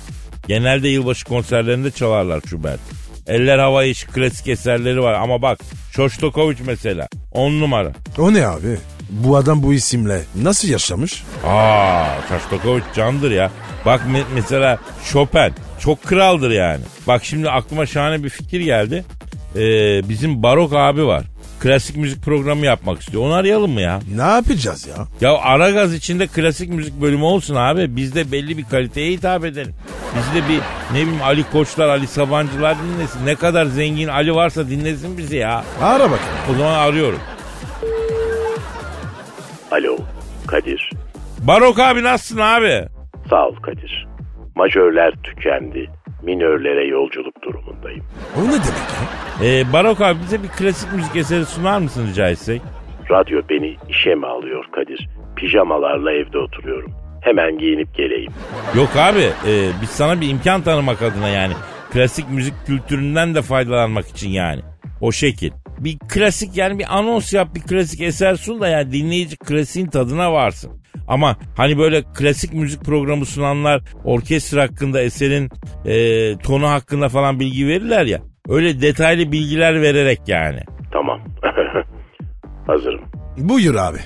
Genelde 0.48 0.88
yılbaşı 0.90 1.26
konserlerinde 1.26 1.92
çalarlar 1.92 2.42
Schubert. 2.50 2.80
Eller 3.28 3.60
havaya 3.60 3.90
iş 3.90 4.04
klasik 4.04 4.48
eserleri 4.48 5.02
var 5.04 5.14
ama 5.14 5.42
bak 5.42 5.60
Shostakovich 5.92 6.62
mesela 6.66 7.08
10 7.32 7.52
numara. 7.60 7.92
O 8.18 8.34
ne 8.34 8.48
abi? 8.48 8.78
Bu 9.10 9.38
adam 9.38 9.64
bu 9.64 9.74
isimle 9.74 10.22
nasıl 10.42 10.68
yaşamış? 10.68 11.24
Aa 11.46 12.06
Shostakovich 12.30 12.86
candır 12.96 13.32
ya. 13.32 13.52
Bak 13.86 14.02
me- 14.12 14.24
mesela 14.34 14.78
Chopin 15.12 15.54
çok 15.80 16.04
kraldır 16.04 16.52
yani. 16.52 16.82
Bak 17.08 17.26
şimdi 17.26 17.50
aklıma 17.50 17.86
şahane 17.86 18.24
bir 18.24 18.30
fikir 18.30 18.62
geldi. 18.62 19.06
Ee, 19.56 20.10
bizim 20.10 20.44
Barok 20.44 20.74
abi 20.74 21.06
var. 21.06 21.24
Klasik 21.60 21.98
müzik 21.98 22.24
programı 22.24 22.66
yapmak 22.66 23.02
istiyor. 23.02 23.24
Onu 23.24 23.34
arayalım 23.34 23.72
mı 23.72 23.82
ya? 23.82 24.00
Ne 24.16 24.22
yapacağız 24.22 24.88
ya? 24.88 24.96
Ya 25.22 25.38
Aragaz 25.38 25.94
içinde 25.94 26.28
klasik 26.28 26.70
müzik 26.70 27.02
bölümü 27.02 27.24
olsun 27.24 27.56
abi. 27.56 27.96
Biz 27.96 28.16
de 28.16 28.32
belli 28.32 28.58
bir 28.58 28.64
kaliteye 28.66 29.12
hitap 29.12 29.46
edelim. 29.46 29.74
Biz 30.18 30.44
de 30.44 30.50
bir 30.50 30.58
ne 30.94 31.02
bileyim 31.02 31.22
Ali 31.24 31.44
Koçlar, 31.52 31.90
Ali 31.90 32.08
Sabancılar 32.08 32.76
dinlesin. 32.84 33.26
Ne 33.26 33.36
kadar 33.36 33.66
zengin 33.66 34.08
Ali 34.08 34.36
varsa 34.36 34.70
dinlesin 34.70 35.18
bizi 35.18 35.36
ya. 35.38 35.64
Ara 35.82 36.04
bakalım. 36.04 36.20
O 36.52 36.54
zaman 36.54 36.74
arıyorum. 36.74 37.20
Alo 39.72 39.98
Kadir. 40.48 40.90
Barok 41.40 41.80
abi 41.80 42.04
nasılsın 42.04 42.38
abi? 42.42 42.86
Sağ 43.30 43.48
ol 43.48 43.56
Kadir. 43.56 44.08
Majörler 44.56 45.14
tükendi. 45.24 45.90
Minörlere 46.26 46.88
yolculuk 46.88 47.42
durumundayım. 47.42 48.04
O 48.38 48.40
ne 48.42 48.52
demek 48.52 48.66
ya? 49.42 49.46
Ee, 49.48 49.74
Barok 49.74 50.02
abi 50.02 50.20
bize 50.20 50.44
bir 50.44 50.48
klasik 50.48 50.94
müzik 50.94 51.16
eseri 51.16 51.46
sunar 51.46 51.80
mısın 51.80 52.08
rica 52.08 52.30
etsek? 52.30 52.62
Radyo 53.12 53.42
beni 53.50 53.76
işe 53.90 54.16
mi 54.16 54.26
alıyor 54.28 54.66
Kadir? 54.72 55.10
Pijamalarla 55.36 56.12
evde 56.12 56.38
oturuyorum. 56.38 56.92
Hemen 57.22 57.58
giyinip 57.58 57.96
geleyim. 57.96 58.32
Yok 58.76 58.90
abi 58.96 59.20
e, 59.22 59.70
biz 59.82 59.90
sana 59.90 60.22
bir 60.22 60.30
imkan 60.30 60.62
tanımak 60.62 61.02
adına 61.02 61.28
yani. 61.28 61.54
Klasik 61.92 62.30
müzik 62.30 62.54
kültüründen 62.66 63.36
de 63.36 63.42
faydalanmak 63.42 64.08
için 64.08 64.30
yani. 64.30 64.62
O 65.02 65.12
şekil. 65.12 65.52
Bir 65.80 66.00
klasik 66.00 66.58
yani 66.58 66.80
bir 66.80 66.98
anons 66.98 67.34
yap 67.34 67.48
bir 67.56 67.62
klasik 67.62 68.02
eser 68.02 68.36
sun 68.36 68.62
da 68.62 68.68
yani 68.68 68.92
dinleyici 68.92 69.38
klasiğin 69.38 69.88
tadına 69.88 70.34
varsın. 70.34 70.72
Ama 71.08 71.38
hani 71.58 71.78
böyle 71.78 72.04
klasik 72.18 72.54
müzik 72.54 72.86
programı 72.86 73.26
sunanlar 73.26 73.82
orkestra 74.04 74.62
hakkında 74.62 75.02
eserin 75.02 75.50
e, 75.86 75.96
tonu 76.38 76.70
hakkında 76.70 77.10
falan 77.10 77.40
bilgi 77.40 77.68
verirler 77.68 78.06
ya. 78.06 78.20
Öyle 78.50 78.82
detaylı 78.82 79.32
bilgiler 79.32 79.82
vererek 79.82 80.20
yani. 80.28 80.60
Tamam. 80.92 81.22
Hazırım. 82.68 83.02
Buyur 83.38 83.76
abi. 83.76 83.98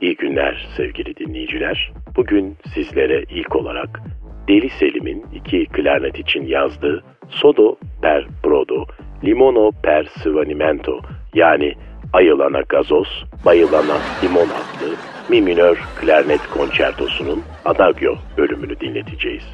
İyi 0.00 0.16
günler 0.16 0.68
sevgili 0.76 1.16
dinleyiciler. 1.16 1.92
Bugün 2.16 2.56
sizlere 2.74 3.24
ilk 3.30 3.56
olarak 3.56 4.00
Deli 4.48 4.70
Selim'in 4.70 5.26
iki 5.34 5.66
klarnet 5.66 6.18
için 6.18 6.46
yazdığı 6.46 7.04
Sodo 7.28 7.76
per 8.02 8.26
Brodo, 8.44 8.84
Limono 9.24 9.72
per 9.82 10.06
Svanimento 10.22 11.00
yani 11.34 11.74
Ayılana 12.14 12.60
Gazoz, 12.68 13.24
Bayılana 13.44 13.98
Limon 14.22 14.46
adlı 14.46 14.94
Mi 15.28 15.42
minör 15.42 15.76
klarnet 16.00 16.40
konçertosunun 16.46 17.42
Adagio 17.64 18.14
bölümünü 18.36 18.80
dinleteceğiz. 18.80 19.44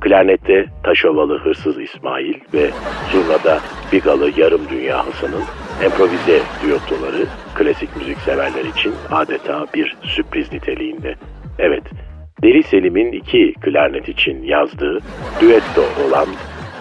Klarnette 0.00 0.66
Taşovalı 0.82 1.38
Hırsız 1.38 1.80
İsmail 1.80 2.34
ve 2.54 2.70
Zurna'da 3.12 3.60
Bigalı 3.92 4.30
Yarım 4.36 4.68
Dünya 4.70 5.06
Hasan'ın 5.06 5.42
improvize 5.84 6.40
düettoları 6.62 7.26
klasik 7.54 7.96
müzik 7.96 8.18
severler 8.18 8.64
için 8.64 8.94
adeta 9.10 9.66
bir 9.74 9.96
sürpriz 10.02 10.52
niteliğinde. 10.52 11.14
Evet, 11.58 11.84
Deli 12.42 12.62
Selim'in 12.62 13.12
iki 13.12 13.52
klarnet 13.52 14.08
için 14.08 14.42
yazdığı 14.42 14.98
düetto 15.40 15.82
olan 16.08 16.26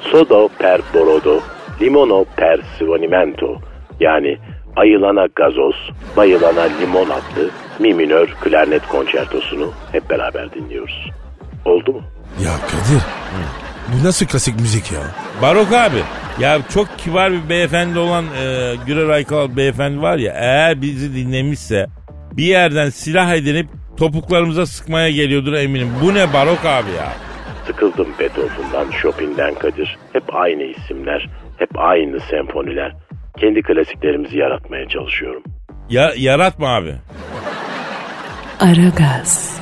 Sodo 0.01 0.49
per 0.59 0.81
Borodo, 0.93 1.39
Limono 1.81 2.25
per 2.37 2.59
Svanimento 2.77 3.57
yani 3.99 4.37
Ayılana 4.75 5.27
Gazoz, 5.35 5.75
Bayılana 6.17 6.61
Limon 6.61 7.09
adlı 7.09 7.49
Mi 7.79 7.93
minör 7.93 8.27
klarnet 8.27 8.87
konçertosunu 8.87 9.71
hep 9.91 10.09
beraber 10.09 10.53
dinliyoruz. 10.53 11.09
Oldu 11.65 11.93
mu? 11.93 12.01
Ya 12.43 12.51
Kadir. 12.67 13.01
Bu 13.93 14.07
nasıl 14.07 14.25
klasik 14.25 14.59
müzik 14.59 14.91
ya? 14.91 14.99
Barok 15.41 15.73
abi 15.73 15.99
ya 16.39 16.59
çok 16.73 16.87
kibar 16.97 17.31
bir 17.31 17.49
beyefendi 17.49 17.99
olan 17.99 18.25
e, 18.25 18.75
Gürer 18.87 19.09
Aykal 19.09 19.55
beyefendi 19.57 20.01
var 20.01 20.17
ya 20.17 20.33
eğer 20.35 20.81
bizi 20.81 21.15
dinlemişse 21.15 21.87
bir 22.31 22.43
yerden 22.45 22.89
silah 22.89 23.33
edinip 23.33 23.67
topuklarımıza 23.97 24.65
sıkmaya 24.65 25.09
geliyordur 25.09 25.53
eminim. 25.53 25.89
Bu 26.03 26.13
ne 26.13 26.33
Barok 26.33 26.65
abi 26.65 26.91
ya? 26.97 27.13
Sıkıldım 27.67 28.07
Beethoven'dan, 28.19 28.91
Chopin'den 29.01 29.53
Kadir. 29.53 29.97
Hep 30.13 30.35
aynı 30.35 30.63
isimler, 30.63 31.29
hep 31.57 31.69
aynı 31.75 32.19
senfoniler. 32.19 32.95
Kendi 33.39 33.61
klasiklerimizi 33.61 34.37
yaratmaya 34.37 34.87
çalışıyorum. 34.87 35.43
Ya, 35.89 36.13
yaratma 36.17 36.75
abi. 36.75 36.95
Aragaz, 38.59 39.59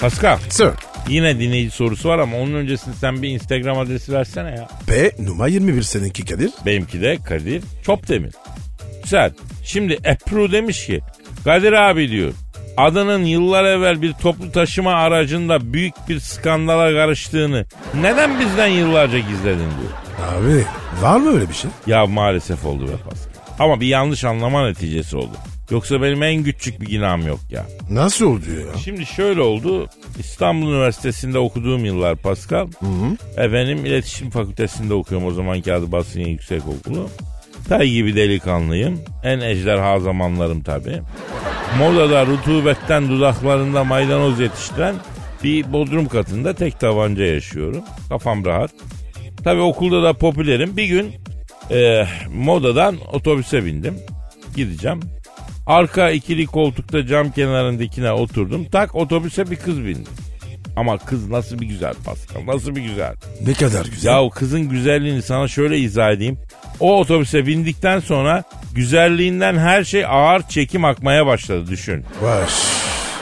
Pascal 0.00 0.38
Sir. 0.50 0.70
yine 1.08 1.40
dinleyici 1.40 1.70
sorusu 1.70 2.08
var 2.08 2.18
ama 2.18 2.36
onun 2.36 2.54
öncesinde 2.54 2.94
sen 2.94 3.22
bir 3.22 3.28
Instagram 3.28 3.78
adresi 3.78 4.12
versene 4.12 4.50
ya. 4.50 4.68
P 4.86 5.10
numara 5.24 5.48
21 5.48 5.82
seninki 5.82 6.24
Kadir. 6.24 6.50
Benimki 6.66 7.00
de 7.00 7.18
Kadir 7.28 7.62
Çopdemir. 7.82 8.32
Güzel. 9.02 9.32
Şimdi 9.64 9.98
Ebru 10.06 10.52
demiş 10.52 10.86
ki 10.86 11.00
Kadir 11.44 11.72
abi 11.72 12.10
diyor 12.10 12.32
adının 12.78 13.24
yıllar 13.24 13.64
evvel 13.64 14.02
bir 14.02 14.12
toplu 14.12 14.52
taşıma 14.52 14.92
aracında 14.92 15.72
büyük 15.72 15.94
bir 16.08 16.20
skandala 16.20 16.92
karıştığını 16.92 17.64
neden 18.00 18.40
bizden 18.40 18.66
yıllarca 18.66 19.18
gizledin 19.18 19.58
diyor. 19.58 19.92
Abi 20.32 20.64
var 21.02 21.20
mı 21.20 21.34
öyle 21.34 21.48
bir 21.48 21.54
şey? 21.54 21.70
Ya 21.86 22.06
maalesef 22.06 22.64
oldu 22.64 22.82
be 22.88 22.92
Pascal. 22.92 23.28
Ama 23.58 23.80
bir 23.80 23.86
yanlış 23.86 24.24
anlama 24.24 24.66
neticesi 24.66 25.16
oldu. 25.16 25.32
Yoksa 25.70 26.02
benim 26.02 26.22
en 26.22 26.44
küçük 26.44 26.80
bir 26.80 26.86
günahım 26.86 27.26
yok 27.26 27.40
ya. 27.50 27.66
Nasıl 27.90 28.26
oldu 28.26 28.44
ya? 28.50 28.78
Şimdi 28.84 29.06
şöyle 29.06 29.40
oldu. 29.40 29.86
İstanbul 30.18 30.72
Üniversitesi'nde 30.72 31.38
okuduğum 31.38 31.84
yıllar 31.84 32.16
Pascal. 32.16 32.68
Efendim 33.36 33.86
iletişim 33.86 34.30
fakültesinde 34.30 34.94
okuyorum 34.94 35.26
o 35.26 35.30
zamanki 35.30 35.74
adı 35.74 35.92
basın 35.92 36.20
yüksek 36.20 36.62
okulu. 36.68 37.08
Tay 37.68 37.90
gibi 37.90 38.16
delikanlıyım. 38.16 39.00
En 39.22 39.40
ejderha 39.40 40.00
zamanlarım 40.00 40.62
tabii. 40.62 41.02
Modada 41.78 42.26
rutubetten 42.26 43.08
dudaklarında 43.08 43.84
maydanoz 43.84 44.40
yetiştiren 44.40 44.94
bir 45.44 45.72
bodrum 45.72 46.08
katında 46.08 46.54
tek 46.54 46.80
tabanca 46.80 47.24
yaşıyorum. 47.24 47.82
Kafam 48.08 48.44
rahat. 48.44 48.70
Tabii 49.44 49.60
okulda 49.60 50.02
da 50.02 50.12
popülerim. 50.12 50.76
Bir 50.76 50.84
gün 50.84 51.14
e, 51.70 52.04
modadan 52.34 52.96
otobüse 53.12 53.64
bindim. 53.64 53.94
Gideceğim. 54.56 55.00
Arka 55.66 56.10
ikili 56.10 56.46
koltukta 56.46 57.06
cam 57.06 57.30
kenarındakine 57.30 58.12
oturdum. 58.12 58.64
Tak 58.64 58.94
otobüse 58.94 59.50
bir 59.50 59.56
kız 59.56 59.84
bindi. 59.84 60.08
Ama 60.76 60.98
kız 60.98 61.28
nasıl 61.28 61.58
bir 61.60 61.66
güzel 61.66 61.94
Pascal 62.04 62.46
nasıl 62.46 62.76
bir 62.76 62.82
güzel. 62.82 63.14
Ne 63.46 63.52
kadar 63.52 63.84
güzel. 63.84 64.10
Ya 64.10 64.22
o 64.22 64.30
kızın 64.30 64.68
güzelliğini 64.68 65.22
sana 65.22 65.48
şöyle 65.48 65.78
izah 65.78 66.12
edeyim. 66.12 66.38
O 66.80 66.98
otobüse 67.00 67.46
bindikten 67.46 68.00
sonra 68.00 68.44
güzelliğinden 68.74 69.58
her 69.58 69.84
şey 69.84 70.06
ağır 70.06 70.42
çekim 70.42 70.84
akmaya 70.84 71.26
başladı 71.26 71.66
düşün. 71.70 72.04
Vay. 72.22 72.44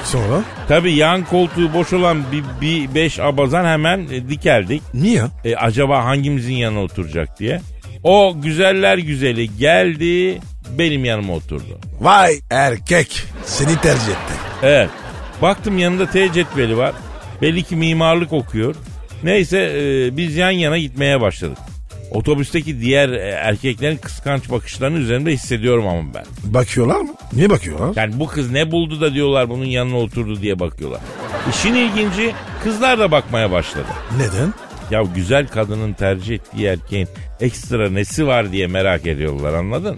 Sonra? 0.04 0.42
Tabi 0.68 0.92
yan 0.92 1.24
koltuğu 1.24 1.74
boş 1.74 1.92
olan 1.92 2.22
bir, 2.32 2.42
bir 2.60 2.94
beş 2.94 3.20
abazan 3.20 3.64
hemen 3.64 4.06
e, 4.12 4.28
dikeldik. 4.28 4.82
Niye? 4.94 5.22
E, 5.44 5.56
acaba 5.56 6.04
hangimizin 6.04 6.54
yanına 6.54 6.82
oturacak 6.82 7.38
diye. 7.38 7.60
O 8.02 8.36
güzeller 8.42 8.98
güzeli 8.98 9.56
geldi 9.56 10.40
benim 10.78 11.04
yanıma 11.04 11.32
oturdu. 11.32 11.78
Vay 12.00 12.40
erkek. 12.50 13.22
Seni 13.44 13.80
tercih 13.80 14.08
etti. 14.08 14.34
Evet. 14.62 14.90
Baktım 15.42 15.78
yanında 15.78 16.10
T 16.10 16.32
cetveli 16.32 16.76
var. 16.76 16.92
Belli 17.42 17.62
ki 17.62 17.76
mimarlık 17.76 18.32
okuyor. 18.32 18.74
Neyse 19.22 19.58
e, 19.58 20.16
biz 20.16 20.36
yan 20.36 20.50
yana 20.50 20.78
gitmeye 20.78 21.20
başladık. 21.20 21.58
Otobüsteki 22.10 22.80
diğer 22.80 23.08
e, 23.08 23.18
erkeklerin 23.28 23.96
kıskanç 23.96 24.50
bakışlarını 24.50 24.98
üzerinde 24.98 25.32
hissediyorum 25.32 25.86
ama 25.86 26.02
ben. 26.14 26.24
Bakıyorlar 26.44 27.00
mı? 27.00 27.14
Niye 27.32 27.50
bakıyorlar? 27.50 27.92
Yani 27.96 28.20
bu 28.20 28.26
kız 28.26 28.50
ne 28.50 28.70
buldu 28.72 29.00
da 29.00 29.14
diyorlar 29.14 29.48
bunun 29.48 29.64
yanına 29.64 29.96
oturdu 29.98 30.40
diye 30.42 30.60
bakıyorlar. 30.60 31.00
İşin 31.50 31.74
ilginci 31.74 32.34
kızlar 32.64 32.98
da 32.98 33.10
bakmaya 33.10 33.50
başladı. 33.50 33.86
Neden? 34.18 34.54
Ya 34.90 35.02
güzel 35.14 35.46
kadının 35.48 35.92
tercih 35.92 36.34
ettiği 36.34 36.66
erkeğin 36.66 37.08
ekstra 37.40 37.90
nesi 37.90 38.26
var 38.26 38.52
diye 38.52 38.66
merak 38.66 39.06
ediyorlar 39.06 39.54
anladın? 39.54 39.96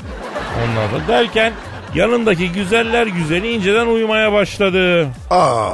Onlar 0.64 0.92
da 0.92 1.08
derken 1.08 1.52
yanındaki 1.94 2.52
güzeller 2.52 3.06
güzeli 3.06 3.52
inceden 3.52 3.86
uyumaya 3.86 4.32
başladı. 4.32 5.06
Aa, 5.30 5.70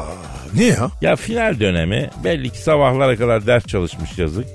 niye 0.54 0.68
ya? 0.68 0.90
Ya 1.00 1.16
final 1.16 1.60
dönemi 1.60 2.10
belli 2.24 2.50
ki 2.50 2.58
sabahlara 2.58 3.16
kadar 3.16 3.46
ders 3.46 3.66
çalışmış 3.66 4.18
yazık. 4.18 4.46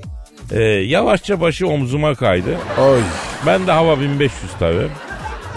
Ee, 0.51 0.62
yavaşça 0.63 1.41
başı 1.41 1.67
omzuma 1.67 2.15
kaydı. 2.15 2.57
Oy. 2.79 2.99
Ben 3.45 3.67
de 3.67 3.71
hava 3.71 3.99
1500 4.01 4.51
tabii. 4.59 4.88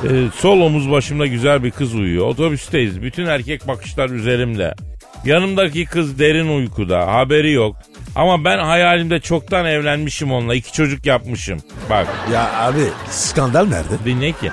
Ee, 0.05 0.09
sol 0.37 0.61
omuz 0.61 0.91
başımda 0.91 1.27
güzel 1.27 1.65
bir 1.65 1.71
kız 1.71 1.95
uyuyor. 1.95 2.27
Otobüsteyiz. 2.27 3.03
Bütün 3.03 3.27
erkek 3.27 3.69
bakışlar 3.69 4.11
üzerimde. 4.11 4.75
Yanımdaki 5.25 5.85
kız 5.85 6.19
derin 6.19 6.49
uykuda. 6.59 7.07
Haberi 7.15 7.53
yok. 7.53 7.77
Ama 8.17 8.45
ben 8.45 8.59
hayalimde 8.59 9.21
çoktan 9.21 9.67
evlenmişim 9.67 10.33
onunla. 10.33 10.55
iki 10.55 10.73
çocuk 10.73 11.07
yapmışım. 11.07 11.59
Bak 11.91 12.07
Ya 12.33 12.51
abi 12.59 12.81
skandal 13.11 13.67
nerede? 13.67 14.05
dinle 14.05 14.33
ki. 14.33 14.51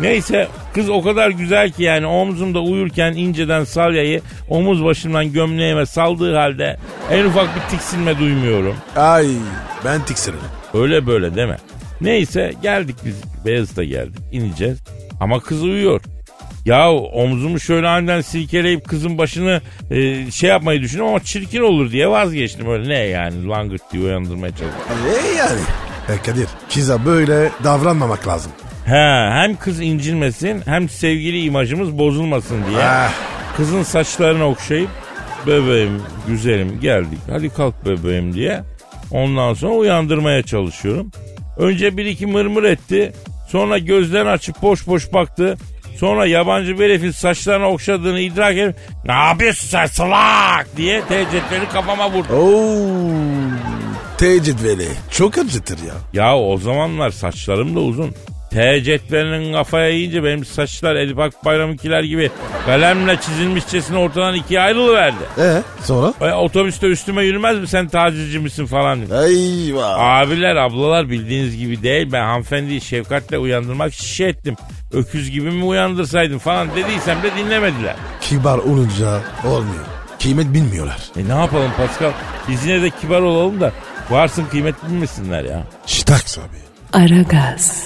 Neyse 0.00 0.48
kız 0.74 0.88
o 0.90 1.02
kadar 1.02 1.30
güzel 1.30 1.70
ki 1.70 1.82
yani 1.82 2.06
omzumda 2.06 2.60
uyurken 2.60 3.12
inceden 3.12 3.64
salyayı 3.64 4.20
omuz 4.48 4.84
başımdan 4.84 5.32
gömleğime 5.32 5.86
saldığı 5.86 6.36
halde 6.36 6.76
en 7.10 7.24
ufak 7.24 7.48
bir 7.56 7.60
tiksinme 7.70 8.18
duymuyorum. 8.18 8.76
Ay 8.96 9.26
ben 9.84 10.04
tiksinirim. 10.04 10.42
Öyle 10.74 11.06
böyle 11.06 11.34
deme. 11.36 11.56
Neyse 12.00 12.52
geldik 12.62 12.96
biz 13.04 13.14
Beyazıt'a 13.46 13.84
geldik 13.84 14.18
ineceğiz 14.32 14.78
ama 15.20 15.40
kız 15.40 15.62
uyuyor. 15.62 16.00
Ya 16.64 16.92
omzumu 16.92 17.60
şöyle 17.60 17.88
aniden 17.88 18.20
silkeleyip 18.20 18.88
kızın 18.88 19.18
başını 19.18 19.60
e, 19.90 20.30
şey 20.30 20.50
yapmayı 20.50 20.80
düşünüyorum 20.80 21.14
ama 21.14 21.24
çirkin 21.24 21.60
olur 21.62 21.90
diye 21.90 22.08
vazgeçtim. 22.08 22.70
Öyle 22.70 22.88
ne 22.88 22.98
yani 22.98 23.48
langırt 23.48 23.92
diye 23.92 24.02
uyandırmaya 24.02 24.50
çalıştım. 24.50 24.82
E 25.32 25.36
yani. 25.38 25.60
E 26.08 26.22
Kadir 26.22 26.46
kıza 26.74 27.04
böyle 27.04 27.50
davranmamak 27.64 28.28
lazım. 28.28 28.52
He, 28.84 29.30
hem 29.32 29.56
kız 29.56 29.80
incilmesin 29.80 30.62
hem 30.64 30.88
sevgili 30.88 31.42
imajımız 31.42 31.98
bozulmasın 31.98 32.60
diye. 32.70 32.82
Ah. 32.82 33.12
Kızın 33.56 33.82
saçlarını 33.82 34.44
okşayıp 34.44 34.88
bebeğim 35.46 36.02
güzelim 36.28 36.80
geldik 36.80 37.18
hadi 37.30 37.50
kalk 37.50 37.86
bebeğim 37.86 38.34
diye. 38.34 38.62
Ondan 39.10 39.54
sonra 39.54 39.72
uyandırmaya 39.72 40.42
çalışıyorum. 40.42 41.10
Önce 41.56 41.96
bir 41.96 42.06
iki 42.06 42.26
mırmır 42.26 42.64
etti. 42.64 43.12
Sonra 43.48 43.78
gözlerini 43.78 44.30
açıp 44.30 44.62
boş 44.62 44.86
boş 44.86 45.12
baktı. 45.12 45.56
Sonra 45.96 46.26
yabancı 46.26 46.78
bir 46.78 46.84
herifin 46.84 47.10
saçlarını 47.10 47.66
okşadığını 47.66 48.20
idrak 48.20 48.56
edip 48.56 48.76
ne 49.04 49.12
yapıyorsun 49.12 49.68
sen 49.68 49.86
salak 49.86 50.66
diye 50.76 51.00
tecetleri 51.00 51.68
kafama 51.72 52.12
vurdu. 52.12 52.32
Oo. 52.32 52.90
T 54.18 54.42
cetveli. 54.42 54.88
Çok 55.10 55.38
acıtır 55.38 55.78
ya. 55.78 55.94
Ya 56.12 56.38
o 56.38 56.58
zamanlar 56.58 57.10
saçlarım 57.10 57.76
da 57.76 57.80
uzun. 57.80 58.14
T 58.50 58.82
cetvelinin 58.82 59.52
kafaya 59.52 59.88
yiyince 59.88 60.24
benim 60.24 60.44
saçlar 60.44 60.94
Elif 60.94 61.18
Akbayram'ınkiler 61.18 62.02
gibi 62.02 62.30
kalemle 62.66 63.16
çizilmişçesine 63.20 63.98
ortadan 63.98 64.34
ikiye 64.34 64.60
ayrılıverdi. 64.60 65.24
E 65.38 65.62
sonra? 65.84 66.14
E, 66.20 66.32
otobüste 66.34 66.86
üstüme 66.86 67.24
yürümez 67.24 67.58
mi 67.58 67.68
sen 67.68 67.88
tacizci 67.88 68.38
misin 68.38 68.66
falan. 68.66 69.02
dedi. 69.02 69.14
Eyvah. 69.14 69.98
Abiler 69.98 70.56
ablalar 70.56 71.10
bildiğiniz 71.10 71.56
gibi 71.58 71.82
değil 71.82 72.12
ben 72.12 72.24
hanımefendiyi 72.24 72.80
şefkatle 72.80 73.38
uyandırmak 73.38 73.92
şişe 73.92 74.24
ettim. 74.24 74.56
Öküz 74.92 75.30
gibi 75.30 75.50
mi 75.50 75.64
uyandırsaydım 75.64 76.38
falan 76.38 76.68
dediysem 76.76 77.22
de 77.22 77.30
dinlemediler. 77.38 77.96
Kibar 78.20 78.58
olunca 78.58 79.20
olmuyor. 79.44 79.84
Kıymet 80.22 80.54
bilmiyorlar. 80.54 80.98
E 81.16 81.28
ne 81.28 81.40
yapalım 81.40 81.70
Pascal 81.76 82.12
biz 82.48 82.66
yine 82.66 82.82
de 82.82 82.90
kibar 82.90 83.20
olalım 83.20 83.60
da 83.60 83.72
varsın 84.10 84.44
kıymet 84.50 84.74
bilmesinler 84.88 85.44
ya. 85.44 85.62
Şitaks 85.86 86.38
abi. 86.38 86.56
Aragaz, 86.92 87.84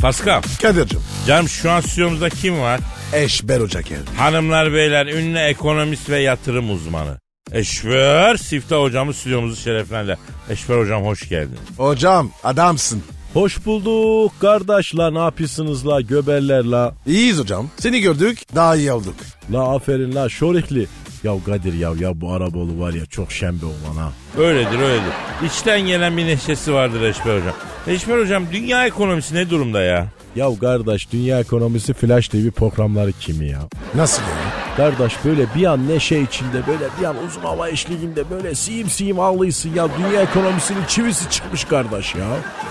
Pascal 0.00 0.42
Kadir'cim. 0.62 1.00
canım 1.26 1.48
şu 1.48 1.70
an 1.70 1.80
stüdyomuzda 1.80 2.28
kim 2.28 2.60
var? 2.60 2.80
Eşber 3.12 3.60
Hoca 3.60 3.80
geldi. 3.80 4.10
Hanımlar 4.16 4.72
beyler 4.72 5.06
ünlü 5.06 5.38
ekonomist 5.38 6.10
ve 6.10 6.18
yatırım 6.20 6.70
uzmanı. 6.70 7.18
Eşver 7.52 8.36
Sifte 8.36 8.74
hocamız 8.74 9.16
stüdyomuzu 9.16 9.56
şereflendirdi. 9.62 10.18
Eşver 10.50 10.78
hocam 10.78 11.04
hoş 11.04 11.28
geldin. 11.28 11.58
Hocam 11.76 12.30
adamsın. 12.44 13.02
Hoş 13.34 13.66
bulduk 13.66 14.32
kardeş 14.40 14.96
la 14.96 15.10
ne 15.10 15.18
yapıyorsunuz 15.18 15.86
la 15.86 16.00
göberler 16.00 16.64
la. 16.64 16.94
İyiyiz 17.06 17.38
hocam. 17.38 17.70
Seni 17.78 18.00
gördük 18.00 18.38
daha 18.54 18.76
iyi 18.76 18.92
olduk. 18.92 19.14
La 19.52 19.74
aferin 19.74 20.14
la 20.14 20.28
şorikli. 20.28 20.86
Ya 21.24 21.32
Kadir 21.46 21.72
ya 21.74 21.92
ya 22.00 22.20
bu 22.20 22.32
Arabolu 22.32 22.80
var 22.80 22.92
ya 22.92 23.06
çok 23.06 23.32
şembe 23.32 23.66
olan 23.66 23.96
ha. 23.96 24.12
Öyledir 24.38 24.78
öyledir. 24.78 25.12
İçten 25.46 25.80
gelen 25.80 26.16
bir 26.16 26.26
neşesi 26.26 26.72
vardır 26.74 27.02
Eşber 27.02 27.38
Hocam. 27.40 27.54
Eşber 27.86 28.18
Hocam 28.18 28.44
dünya 28.52 28.86
ekonomisi 28.86 29.34
ne 29.34 29.50
durumda 29.50 29.82
ya? 29.82 30.06
Ya 30.36 30.48
kardeş 30.60 31.12
dünya 31.12 31.40
ekonomisi 31.40 31.92
Flash 31.94 32.28
TV 32.28 32.50
programları 32.50 33.12
kimi 33.12 33.48
ya? 33.48 33.60
Nasıl 33.94 34.22
yani? 34.22 34.76
Kardeş 34.76 35.12
böyle 35.24 35.46
bir 35.56 35.64
an 35.64 35.88
neşe 35.88 36.18
içinde 36.20 36.66
böyle 36.66 36.84
bir 37.00 37.04
an 37.04 37.16
uzun 37.26 37.40
hava 37.40 37.68
eşliğinde 37.68 38.30
böyle 38.30 38.54
siyim 38.54 38.90
siyim 38.90 39.20
ağlıyorsun 39.20 39.74
ya. 39.74 39.88
Dünya 39.98 40.22
ekonomisinin 40.22 40.84
çivisi 40.88 41.30
çıkmış 41.30 41.64
kardeş 41.64 42.14
ya. 42.14 42.26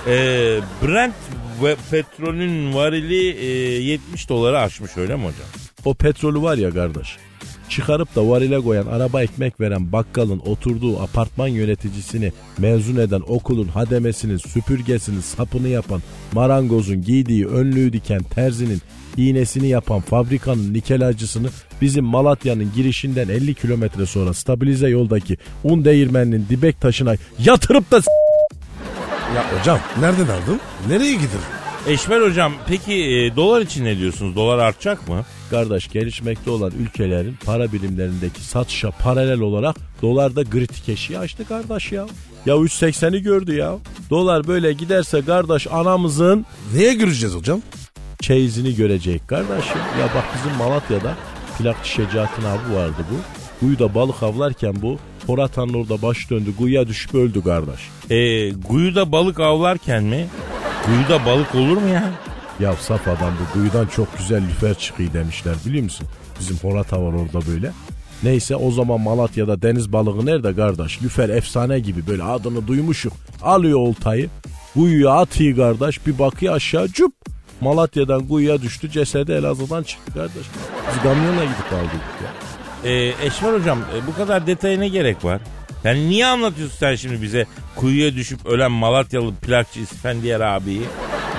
Ee, 0.07 0.60
Brent 0.83 1.13
ve 1.63 1.75
petrolün 1.91 2.73
varili 2.73 3.29
e, 3.29 3.45
70 3.81 4.29
doları 4.29 4.60
aşmış 4.60 4.97
öyle 4.97 5.15
mi 5.15 5.21
hocam? 5.21 5.47
O 5.86 5.93
petrolü 5.93 6.41
var 6.41 6.57
ya 6.57 6.71
kardeş. 6.71 7.17
Çıkarıp 7.69 8.15
da 8.15 8.30
varile 8.30 8.60
koyan 8.60 8.86
araba 8.88 9.21
ekmek 9.23 9.60
veren 9.62 9.91
bakkalın 9.91 10.41
oturduğu 10.45 10.99
apartman 11.01 11.47
yöneticisini 11.47 12.32
mezun 12.58 12.95
eden 12.95 13.21
okulun 13.27 13.67
hademesinin 13.67 14.38
süpürgesinin 14.38 15.21
sapını 15.21 15.67
yapan 15.67 16.01
marangozun 16.34 17.01
giydiği 17.01 17.47
önlüğü 17.47 17.93
diken 17.93 18.23
terzinin 18.23 18.82
iğnesini 19.17 19.67
yapan 19.67 19.99
fabrikanın 20.01 20.73
nikelacısını 20.73 21.49
bizim 21.82 22.06
Malatya'nın 22.06 22.71
girişinden 22.75 23.27
50 23.30 23.53
kilometre 23.56 24.06
sonra 24.06 24.34
stabilize 24.34 24.89
yoldaki 24.89 25.38
un 25.63 25.86
değirmeninin 25.86 26.45
dibek 26.49 26.82
taşına 26.82 27.15
yatırıp 27.39 27.91
da 27.91 28.01
s- 28.01 28.12
Ya 29.36 29.60
hocam 29.60 29.80
nereden 29.99 30.23
aldın? 30.27 30.60
Nereye 30.89 31.13
gidiyor? 31.13 31.41
Eşber 31.88 32.21
Hocam 32.21 32.53
peki 32.67 32.93
e, 32.93 33.36
dolar 33.36 33.62
için 33.62 33.86
ne 33.86 33.97
diyorsunuz? 33.97 34.36
Dolar 34.36 34.58
artacak 34.60 35.08
mı? 35.10 35.25
Kardeş 35.49 35.88
gelişmekte 35.91 36.49
olan 36.51 36.71
ülkelerin 36.79 37.38
para 37.45 37.73
birimlerindeki 37.73 38.41
satışa 38.43 38.91
paralel 38.91 39.39
olarak 39.39 39.75
dolarda 40.01 40.43
kritik 40.43 40.89
eşiği 40.89 41.19
açtı 41.19 41.47
kardeş 41.47 41.91
ya. 41.91 42.05
Ya 42.45 42.55
3.80'i 42.55 43.21
gördü 43.21 43.55
ya. 43.55 43.75
Dolar 44.10 44.47
böyle 44.47 44.73
giderse 44.73 45.25
kardeş 45.25 45.67
anamızın 45.67 46.45
Neye 46.75 46.93
göreceğiz 46.93 47.36
hocam? 47.36 47.62
çeyizini 48.21 48.75
görecek 48.75 49.27
kardeş 49.27 49.65
ya. 49.99 50.10
Bak 50.15 50.23
bizim 50.36 50.57
Malatya'da 50.57 51.15
plakçı 51.57 51.89
Şecaat'ın 51.91 52.43
abi 52.43 52.75
vardı 52.75 53.05
bu. 53.12 53.15
Kuyuda 53.60 53.95
balık 53.95 54.23
avlarken 54.23 54.73
bu 54.81 54.97
Poratan'ın 55.27 55.73
orada 55.73 56.01
baş 56.01 56.29
döndü. 56.29 56.55
Kuyuya 56.57 56.88
düşüp 56.88 57.15
öldü 57.15 57.43
kardeş. 57.43 57.79
E, 58.10 58.53
kuyuda 58.62 59.12
balık 59.12 59.39
avlarken 59.39 60.03
mi? 60.03 60.27
Kuyuda 60.86 61.25
balık 61.25 61.55
olur 61.55 61.77
mu 61.77 61.89
ya? 61.93 62.12
Ya 62.59 62.73
saf 62.75 63.07
adam 63.07 63.33
bu 63.41 63.53
kuyudan 63.53 63.85
çok 63.85 64.17
güzel 64.17 64.43
lüfer 64.47 64.73
çıkıyor 64.73 65.13
demişler 65.13 65.55
biliyor 65.65 65.83
musun? 65.83 66.07
Bizim 66.39 66.57
Horata 66.57 67.01
var 67.03 67.13
orada 67.13 67.47
böyle. 67.51 67.71
Neyse 68.23 68.55
o 68.55 68.71
zaman 68.71 69.01
Malatya'da 69.01 69.61
deniz 69.61 69.93
balığı 69.93 70.25
nerede 70.25 70.55
kardeş? 70.55 71.01
Lüfer 71.03 71.29
efsane 71.29 71.79
gibi 71.79 72.07
böyle 72.07 72.23
adını 72.23 72.67
duymuşuk. 72.67 73.13
Alıyor 73.41 73.79
oltayı. 73.79 74.29
Kuyuya 74.73 75.11
atıyor 75.11 75.57
kardeş. 75.57 76.07
Bir 76.07 76.19
bakıyor 76.19 76.55
aşağı 76.55 76.87
cüp. 76.87 77.11
Malatya'dan 77.61 78.27
kuyuya 78.27 78.61
düştü. 78.61 78.91
Cesedi 78.91 79.31
Elazığ'dan 79.31 79.83
çıktı 79.83 80.13
kardeş. 80.13 80.45
Biz 80.93 81.03
kamyonla 81.03 81.43
gidip 81.43 81.73
aldık 81.73 82.01
ya. 82.23 82.91
E, 82.91 83.13
Eşber 83.25 83.53
Hocam 83.53 83.79
e, 83.79 84.07
bu 84.07 84.15
kadar 84.15 84.47
detaya 84.47 84.79
ne 84.79 84.87
gerek 84.87 85.25
var? 85.25 85.41
Yani 85.83 86.09
niye 86.09 86.25
anlatıyorsun 86.25 86.77
sen 86.77 86.95
şimdi 86.95 87.21
bize 87.21 87.45
kuyuya 87.75 88.15
düşüp 88.15 88.45
ölen 88.45 88.71
Malatyalı 88.71 89.35
plakçı 89.35 89.79
İsfendiyar 89.79 90.41
abiyi? 90.41 90.81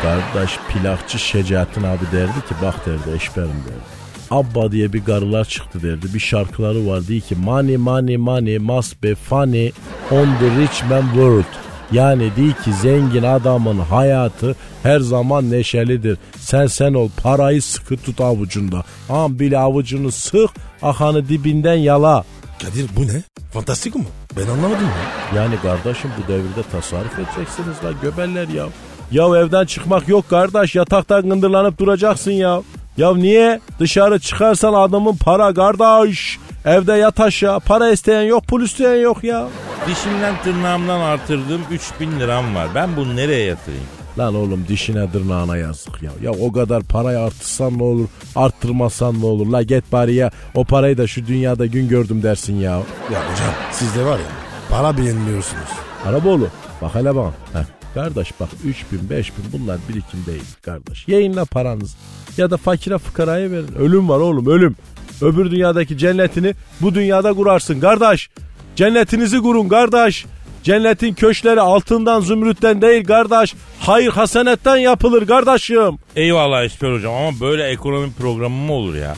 Kardeş 0.02 0.58
plakçı 0.68 1.18
Şecaettin 1.18 1.82
abi 1.82 2.04
derdi 2.12 2.32
ki 2.48 2.54
bak 2.62 2.86
derdi 2.86 3.16
eşberim 3.16 3.48
derdi. 3.48 3.98
Abba 4.30 4.72
diye 4.72 4.92
bir 4.92 5.04
garılar 5.04 5.44
çıktı 5.44 5.82
derdi. 5.82 6.14
Bir 6.14 6.20
şarkıları 6.20 6.86
var 6.86 7.06
diye 7.06 7.20
ki 7.20 7.36
money 7.36 7.76
money 7.76 8.16
money 8.16 8.58
must 8.58 9.02
be 9.02 9.14
funny 9.14 9.70
on 10.10 10.28
the 10.40 10.60
rich 10.60 10.84
man 10.90 11.02
world. 11.02 11.44
Yani 11.92 12.30
diyor 12.36 12.52
ki 12.52 12.72
zengin 12.72 13.22
adamın 13.22 13.78
hayatı 13.78 14.56
her 14.82 15.00
zaman 15.00 15.50
neşelidir. 15.50 16.18
Sen 16.38 16.66
sen 16.66 16.94
ol 16.94 17.08
parayı 17.22 17.62
sıkı 17.62 17.96
tut 17.96 18.20
avucunda. 18.20 18.84
Am 19.08 19.38
bile 19.38 19.58
avucunu 19.58 20.12
sık 20.12 20.50
akanı 20.82 21.28
dibinden 21.28 21.74
yala. 21.74 22.24
Kadir 22.62 22.86
bu 22.96 23.06
ne? 23.06 23.22
Fantastik 23.52 23.94
mı? 23.94 24.04
Ben 24.36 24.42
anlamadım 24.42 24.86
ya. 24.86 25.42
Yani 25.42 25.54
kardeşim 25.62 26.10
bu 26.18 26.32
devirde 26.32 26.62
tasarruf 26.72 27.18
edeceksiniz 27.18 27.76
la 27.84 27.92
göbeller 28.02 28.48
ya. 28.48 28.66
Ya 29.12 29.24
evden 29.24 29.64
çıkmak 29.64 30.08
yok 30.08 30.28
kardeş 30.30 30.74
yataktan 30.74 31.28
gındırlanıp 31.28 31.78
duracaksın 31.78 32.30
ya. 32.30 32.62
Ya 32.96 33.14
niye? 33.14 33.60
Dışarı 33.80 34.18
çıkarsan 34.18 34.74
adamın 34.74 35.16
para 35.16 35.54
kardeş. 35.54 36.38
Evde 36.64 36.92
yat 36.92 37.20
aşağı 37.20 37.60
para 37.60 37.90
isteyen 37.90 38.22
yok 38.22 38.44
pul 38.46 38.62
isteyen 38.62 38.96
yok 38.96 39.24
ya. 39.24 39.48
Dişimden 39.88 40.34
tırnağımdan 40.44 41.00
artırdığım 41.00 41.60
3000 41.70 42.20
liram 42.20 42.54
var. 42.54 42.68
Ben 42.74 42.96
bunu 42.96 43.16
nereye 43.16 43.44
yatırayım? 43.44 43.84
Lan 44.18 44.34
oğlum 44.34 44.64
dişine 44.68 45.10
tırnağına 45.12 45.56
yazık 45.56 46.02
ya. 46.02 46.10
Ya 46.22 46.30
o 46.30 46.52
kadar 46.52 46.82
parayı 46.82 47.18
artırsan 47.18 47.78
ne 47.78 47.82
olur 47.82 48.06
arttırmasan 48.36 49.20
ne 49.20 49.26
olur. 49.26 49.46
La 49.46 49.62
get 49.62 49.92
bari 49.92 50.14
ya 50.14 50.30
o 50.54 50.64
parayı 50.64 50.98
da 50.98 51.06
şu 51.06 51.26
dünyada 51.26 51.66
gün 51.66 51.88
gördüm 51.88 52.22
dersin 52.22 52.56
ya. 52.56 52.72
Ya 53.12 53.20
hocam 53.32 53.54
sizde 53.72 54.04
var 54.04 54.18
ya 54.18 54.26
para 54.70 54.96
beğenmiyorsunuz. 54.98 55.68
Araboğlu 56.06 56.48
bak 56.82 56.94
hele 56.94 57.16
bak. 57.16 57.32
Heh. 57.52 57.77
Kardeş 57.94 58.32
bak 58.40 58.48
3000 58.64 59.10
5000 59.10 59.44
bunlar 59.52 59.78
birikim 59.88 60.24
değil 60.26 60.42
kardeş. 60.62 61.08
Yayınla 61.08 61.44
paranız 61.44 61.96
ya 62.36 62.50
da 62.50 62.56
fakire 62.56 62.98
fıkaraya 62.98 63.50
verin. 63.50 63.74
Ölüm 63.78 64.08
var 64.08 64.18
oğlum 64.20 64.46
ölüm. 64.46 64.76
Öbür 65.20 65.50
dünyadaki 65.50 65.98
cennetini 65.98 66.54
bu 66.80 66.94
dünyada 66.94 67.32
kurarsın 67.32 67.80
kardeş. 67.80 68.30
Cennetinizi 68.76 69.38
kurun 69.38 69.68
kardeş. 69.68 70.26
Cennetin 70.62 71.14
köşkleri 71.14 71.60
altından 71.60 72.20
zümrütten 72.20 72.82
değil 72.82 73.04
kardeş. 73.04 73.54
Hayır 73.80 74.10
hasenetten 74.10 74.76
yapılır 74.76 75.26
kardeşim. 75.26 75.98
Eyvallah 76.16 76.62
Eşber 76.64 76.92
Hocam 76.92 77.14
ama 77.14 77.40
böyle 77.40 77.64
ekonomi 77.68 78.12
programı 78.12 78.56
mı 78.56 78.72
olur 78.72 78.94
ya? 78.94 79.14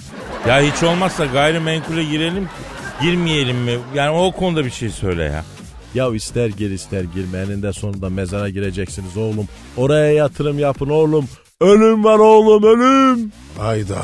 Ya 0.48 0.60
hiç 0.60 0.82
olmazsa 0.82 1.26
gayrimenkule 1.26 2.04
girelim 2.04 2.48
girmeyelim 3.02 3.56
mi? 3.56 3.78
Yani 3.94 4.10
o 4.10 4.32
konuda 4.32 4.64
bir 4.64 4.70
şey 4.70 4.90
söyle 4.90 5.22
ya. 5.22 5.44
Ya 5.94 6.14
ister 6.14 6.48
gir 6.48 6.70
ister 6.70 7.04
girme 7.04 7.38
eninde 7.38 7.72
sonunda 7.72 8.10
mezara 8.10 8.48
gireceksiniz 8.48 9.16
oğlum. 9.16 9.48
Oraya 9.76 10.12
yatırım 10.12 10.58
yapın 10.58 10.88
oğlum. 10.88 11.28
Ölüm 11.60 12.04
var 12.04 12.18
oğlum 12.18 12.62
ölüm. 12.64 13.32
Hayda. 13.58 14.02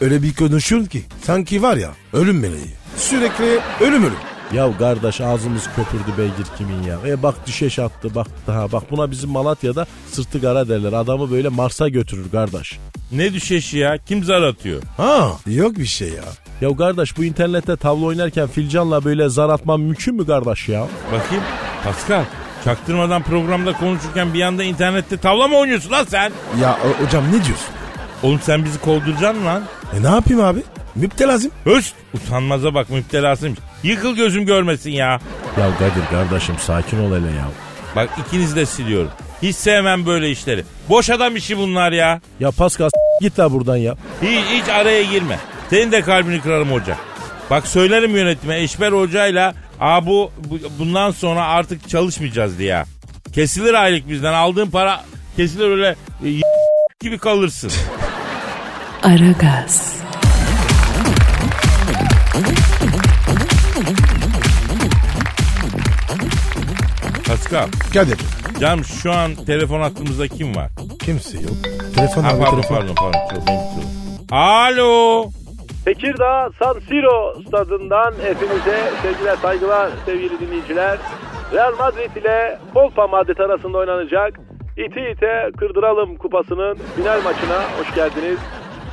Öyle 0.00 0.22
bir 0.22 0.34
konuşuyorsun 0.34 0.88
ki 0.88 1.02
sanki 1.22 1.62
var 1.62 1.76
ya 1.76 1.90
ölüm 2.12 2.40
meleği. 2.40 2.74
Sürekli 2.96 3.58
ölüm 3.80 4.02
ölüm. 4.02 4.18
Ya 4.54 4.78
kardeş 4.78 5.20
ağzımız 5.20 5.62
köpürdü 5.76 6.18
beygir 6.18 6.46
kimin 6.58 6.82
ya. 6.82 6.98
E 7.06 7.22
bak 7.22 7.46
düşeş 7.46 7.78
attı 7.78 8.14
bak 8.14 8.26
daha 8.46 8.72
bak 8.72 8.90
buna 8.90 9.10
bizim 9.10 9.30
Malatya'da 9.30 9.86
sırtı 10.12 10.40
kara 10.40 10.68
derler. 10.68 10.92
Adamı 10.92 11.30
böyle 11.30 11.48
Mars'a 11.48 11.88
götürür 11.88 12.30
kardeş. 12.32 12.78
Ne 13.12 13.32
düşeşi 13.32 13.78
ya? 13.78 13.98
Kim 13.98 14.24
zar 14.24 14.42
atıyor? 14.42 14.82
Ha 14.96 15.32
yok 15.46 15.76
bir 15.76 15.86
şey 15.86 16.08
ya. 16.08 16.24
Ya 16.62 16.76
kardeş 16.76 17.16
bu 17.16 17.24
internette 17.24 17.76
tavla 17.76 18.06
oynarken 18.06 18.46
filcanla 18.48 19.04
böyle 19.04 19.28
zar 19.28 19.48
atman 19.48 19.80
mümkün 19.80 20.14
mü 20.14 20.26
kardeş 20.26 20.68
ya? 20.68 20.86
Bakayım. 21.12 21.44
Pascal. 21.84 22.24
Çaktırmadan 22.64 23.22
programda 23.22 23.72
konuşurken 23.72 24.34
bir 24.34 24.42
anda 24.42 24.64
internette 24.64 25.16
tavla 25.16 25.48
mı 25.48 25.56
oynuyorsun 25.56 25.90
lan 25.92 26.04
sen? 26.08 26.32
Ya 26.60 26.78
o- 26.86 27.04
hocam 27.06 27.24
ne 27.28 27.32
diyorsun? 27.32 27.68
Oğlum 28.22 28.40
sen 28.42 28.64
bizi 28.64 28.80
kovduracaksın 28.80 29.44
lan. 29.46 29.62
E 29.98 30.02
ne 30.02 30.08
yapayım 30.08 30.42
abi? 30.42 30.60
Müptelazım. 30.94 31.50
Höst. 31.64 31.94
Utanmaza 32.14 32.74
bak 32.74 32.90
müptelasıymış. 32.90 33.58
Yıkıl 33.82 34.16
gözüm 34.16 34.46
görmesin 34.46 34.90
ya. 34.90 35.20
Ya 35.60 35.70
Kadir 35.78 36.06
kardeşim 36.10 36.54
sakin 36.66 36.98
ol 36.98 37.08
hele 37.16 37.26
ya. 37.36 37.48
Bak 37.96 38.08
ikinizi 38.26 38.56
de 38.56 38.66
siliyorum. 38.66 39.10
Hiç 39.42 39.56
sevmem 39.56 40.06
böyle 40.06 40.30
işleri. 40.30 40.64
Boş 40.88 41.10
adam 41.10 41.36
işi 41.36 41.58
bunlar 41.58 41.92
ya. 41.92 42.20
Ya 42.40 42.50
Pascal 42.50 42.88
s- 42.88 43.26
git 43.26 43.38
la 43.38 43.52
buradan 43.52 43.76
ya. 43.76 43.94
Hiç, 44.22 44.44
hiç 44.62 44.68
araya 44.68 45.02
girme. 45.02 45.38
Senin 45.72 45.92
de 45.92 46.00
kalbini 46.02 46.40
kırarım 46.40 46.72
hoca. 46.72 46.96
Bak 47.50 47.66
söylerim 47.66 48.16
yönetime 48.16 48.60
Eşber 48.62 48.92
hocayla 48.92 49.54
Aa 49.80 50.06
bu, 50.06 50.32
bu 50.50 50.58
bundan 50.78 51.10
sonra 51.10 51.44
artık 51.46 51.88
çalışmayacağız 51.88 52.58
diye. 52.58 52.84
Kesilir 53.34 53.74
aylık 53.74 54.08
bizden 54.08 54.32
aldığın 54.32 54.70
para 54.70 55.04
kesilir 55.36 55.70
öyle 55.70 55.96
e, 56.24 56.28
y- 56.28 56.40
gibi 57.00 57.18
kalırsın. 57.18 57.72
Aragaz, 59.02 59.92
Pascal. 67.26 67.68
Kadir. 67.94 68.18
Canım 68.60 68.84
şu 68.84 69.12
an 69.12 69.34
telefon 69.34 69.80
hattımızda 69.80 70.28
kim 70.28 70.56
var? 70.56 70.70
Kimse 71.02 71.38
yok. 71.38 71.52
Telefon 71.94 72.22
Ha, 72.22 72.30
abi 72.30 72.38
pardon 72.40 72.60
telefon. 72.60 72.74
pardon 72.76 72.94
pardon. 72.94 73.28
Kusura. 73.28 74.38
Alo. 74.38 75.30
Tekirdağ 75.84 76.50
San 76.58 76.78
Siro 76.78 77.34
stadından 77.46 78.12
hepinize 78.12 78.78
sevgiler 79.02 79.36
saygılar 79.36 79.90
sevgili 80.06 80.40
dinleyiciler. 80.40 80.98
Real 81.52 81.72
Madrid 81.78 82.16
ile 82.16 82.58
Polpa 82.74 83.06
Madrid 83.06 83.38
arasında 83.38 83.78
oynanacak 83.78 84.40
İti 84.76 85.00
ite 85.00 85.50
kırdıralım 85.56 86.16
kupasının 86.16 86.74
final 86.74 87.22
maçına 87.22 87.78
hoş 87.78 87.94
geldiniz. 87.94 88.38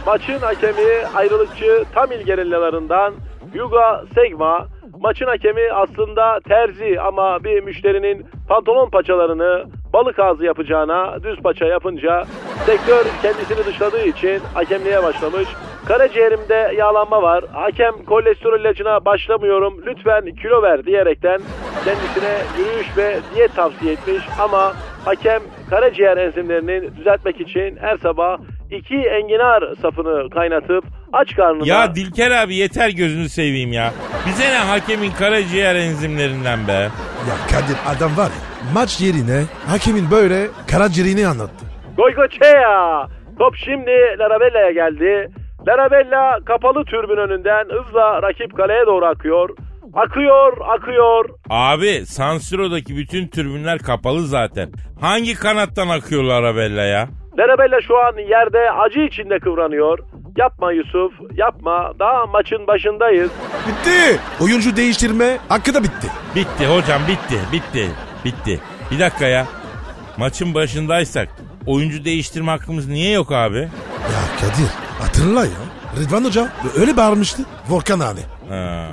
Maçın 0.05 0.39
hakemi 0.39 1.05
ayrılıkçı 1.15 1.85
Tamil 1.93 2.21
gerillalarından 2.25 3.13
Yuga 3.53 4.03
Segma. 4.15 4.67
Maçın 4.99 5.25
hakemi 5.25 5.71
aslında 5.73 6.39
terzi 6.47 7.01
ama 7.01 7.43
bir 7.43 7.63
müşterinin 7.63 8.25
pantolon 8.47 8.89
paçalarını 8.89 9.65
balık 9.93 10.19
ağzı 10.19 10.45
yapacağına 10.45 11.23
düz 11.23 11.37
paça 11.39 11.65
yapınca 11.65 12.25
sektör 12.65 13.05
kendisini 13.21 13.65
dışladığı 13.65 14.03
için 14.05 14.39
hakemliğe 14.53 15.03
başlamış. 15.03 15.47
Karaciğerimde 15.85 16.73
yağlanma 16.77 17.21
var. 17.21 17.45
Hakem 17.53 18.05
kolesterol 18.05 18.59
ilacına 18.59 19.05
başlamıyorum. 19.05 19.81
Lütfen 19.85 20.35
kilo 20.35 20.61
ver 20.61 20.85
diyerekten 20.85 21.41
kendisine 21.85 22.37
yürüyüş 22.57 22.97
ve 22.97 23.19
diyet 23.35 23.55
tavsiye 23.55 23.93
etmiş. 23.93 24.23
Ama 24.39 24.73
hakem 25.05 25.41
karaciğer 25.69 26.17
enzimlerini 26.17 26.97
düzeltmek 26.97 27.41
için 27.41 27.77
her 27.81 27.97
sabah 27.97 28.37
iki 28.71 28.95
enginar 28.95 29.75
sapını 29.81 30.29
kaynatıp 30.29 30.83
aç 31.13 31.35
karnına... 31.35 31.63
Ya 31.65 31.95
Dilker 31.95 32.31
abi 32.31 32.55
yeter 32.55 32.89
gözünü 32.89 33.29
seveyim 33.29 33.73
ya. 33.73 33.91
Bize 34.27 34.43
ne 34.43 34.57
hakemin 34.57 35.11
karaciğer 35.11 35.75
enzimlerinden 35.75 36.67
be. 36.67 36.89
Ya 37.29 37.35
Kadir 37.51 37.77
adam 37.95 38.17
var 38.17 38.25
ya 38.25 38.49
maç 38.73 39.01
yerine 39.01 39.43
hakemin 39.67 40.11
böyle 40.11 40.47
karaciğerini 40.71 41.27
anlattı. 41.27 41.65
Goygoçea! 41.97 43.07
Top 43.39 43.55
şimdi 43.55 43.91
Larabella'ya 44.19 44.71
geldi. 44.71 45.29
Larabella 45.67 46.39
kapalı 46.45 46.85
türbün 46.85 47.17
önünden 47.17 47.65
hızla 47.69 48.21
rakip 48.21 48.57
kaleye 48.57 48.85
doğru 48.85 49.05
akıyor. 49.05 49.49
Akıyor, 49.93 50.57
akıyor. 50.77 51.29
Abi 51.49 52.05
San 52.05 52.37
Siro'daki 52.37 52.97
bütün 52.97 53.27
türbünler 53.27 53.79
kapalı 53.79 54.21
zaten. 54.27 54.71
Hangi 55.01 55.33
kanattan 55.35 55.89
akıyorlar 55.89 56.43
Arabella 56.43 56.81
ya? 56.83 57.09
Larabella 57.37 57.81
şu 57.87 57.97
an 57.97 58.17
yerde 58.29 58.71
acı 58.71 58.99
içinde 58.99 59.39
kıvranıyor. 59.39 59.99
Yapma 60.37 60.71
Yusuf, 60.71 61.13
yapma. 61.33 61.93
Daha 61.99 62.25
maçın 62.25 62.67
başındayız. 62.67 63.31
Bitti. 63.67 64.19
Oyuncu 64.43 64.75
değiştirme 64.75 65.37
hakkı 65.49 65.73
da 65.73 65.83
bitti. 65.83 66.07
Bitti 66.35 66.67
hocam 66.67 67.01
bitti 67.07 67.39
bitti 67.53 67.89
bitti. 68.25 68.59
Bir 68.91 68.99
dakika 68.99 69.25
ya. 69.27 69.45
Maçın 70.17 70.53
başındaysak 70.53 71.29
oyuncu 71.65 72.05
değiştirme 72.05 72.51
hakkımız 72.51 72.87
niye 72.87 73.11
yok 73.11 73.31
abi? 73.31 73.57
Ya 73.59 74.21
Kadir 74.41 74.69
hatırla 75.01 75.45
ya. 75.45 75.61
Rıdvan 76.01 76.23
Hoca 76.25 76.49
öyle 76.79 76.97
bağırmıştı. 76.97 77.43
Volkan 77.69 77.99
abi. 77.99 78.19
Ha. 78.49 78.87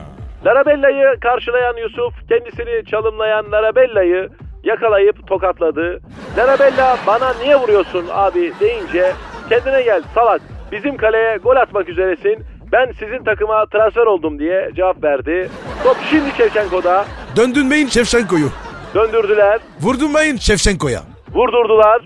Larabella'yı 0.47 1.21
karşılayan 1.21 1.77
Yusuf 1.77 2.15
kendisini 2.29 2.85
çalımlayan 2.85 3.53
Larabella'yı 3.53 4.29
yakalayıp 4.65 5.27
tokatladı. 5.27 6.01
Larabella 6.39 6.97
bana 7.07 7.33
niye 7.43 7.57
vuruyorsun 7.57 8.07
abi 8.13 8.53
deyince 8.61 9.13
kendine 9.49 9.83
gel 9.83 10.03
salak 10.15 10.41
bizim 10.73 10.97
kaleye 10.97 11.37
gol 11.37 11.57
atmak 11.57 11.89
üzeresin 11.89 12.45
ben 12.73 12.93
sizin 12.99 13.25
takıma 13.25 13.67
transfer 13.67 14.07
oldum 14.07 14.39
diye 14.39 14.71
cevap 14.77 15.05
verdi. 15.05 15.49
Top 15.85 15.97
şimdi 16.11 16.31
Şevçenko'da 16.37 17.05
Döndürmeyin 17.37 17.87
Şevşenko'yu. 17.87 18.49
döndürdüler 18.95 19.61
Vurdurmayın 19.81 20.37
Şevşenko'ya. 20.37 21.01
vurdurdular. 21.35 22.03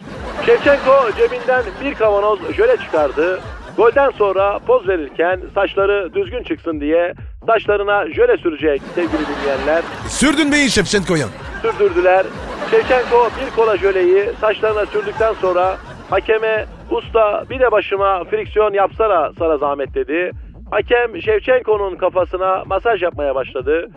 Şevçenko 0.46 0.92
cebinden 1.18 1.62
bir 1.85 1.94
kavanoz 1.94 2.38
jöle 2.57 2.76
çıkardı. 2.76 3.40
Golden 3.76 4.11
sonra 4.11 4.59
poz 4.66 4.88
verirken 4.88 5.40
saçları 5.55 6.14
düzgün 6.14 6.42
çıksın 6.42 6.81
diye 6.81 7.14
saçlarına 7.46 8.07
jöle 8.11 8.37
sürecek 8.37 8.83
sevgili 8.94 9.22
dinleyenler. 9.26 9.83
Sürdürmeyin 10.09 10.68
Şevşenko'ya. 10.68 11.26
sürdürdüler. 11.62 12.26
Şevçenko 12.70 13.29
bir 13.40 13.57
kola 13.57 13.76
jöleyi 13.76 14.31
saçlarına 14.40 14.87
sürdükten 14.87 15.33
sonra 15.33 15.76
hakeme 16.11 16.66
usta 16.90 17.44
bir 17.50 17.61
de 17.61 17.72
başıma 17.72 18.24
friksiyon 18.24 18.72
yapsana 18.72 19.31
sana 19.38 19.57
zahmet 19.59 19.94
dedi. 19.94 20.31
Hakem 20.70 21.22
Şevçenko'nun 21.22 21.96
kafasına 21.96 22.62
masaj 22.66 23.03
yapmaya 23.03 23.35
başladı. 23.35 23.88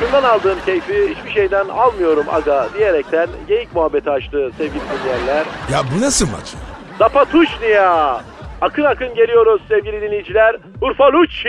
Şundan 0.00 0.22
aldığım 0.22 0.58
keyfi 0.66 1.14
hiçbir 1.14 1.30
şeyden 1.30 1.68
almıyorum 1.68 2.26
aga 2.32 2.68
diyerekten 2.78 3.28
geyik 3.48 3.74
muhabbeti 3.74 4.10
açtı 4.10 4.50
sevgili 4.58 4.80
dinleyenler. 4.80 5.44
Ya 5.72 5.78
bu 5.96 6.00
nasıl 6.00 6.26
maç? 6.30 6.54
Zapatuşnia. 6.98 8.20
Akın 8.60 8.82
akın 8.84 9.14
geliyoruz 9.14 9.62
sevgili 9.68 10.00
dinleyiciler. 10.02 10.56
Urfalucci. 10.82 11.48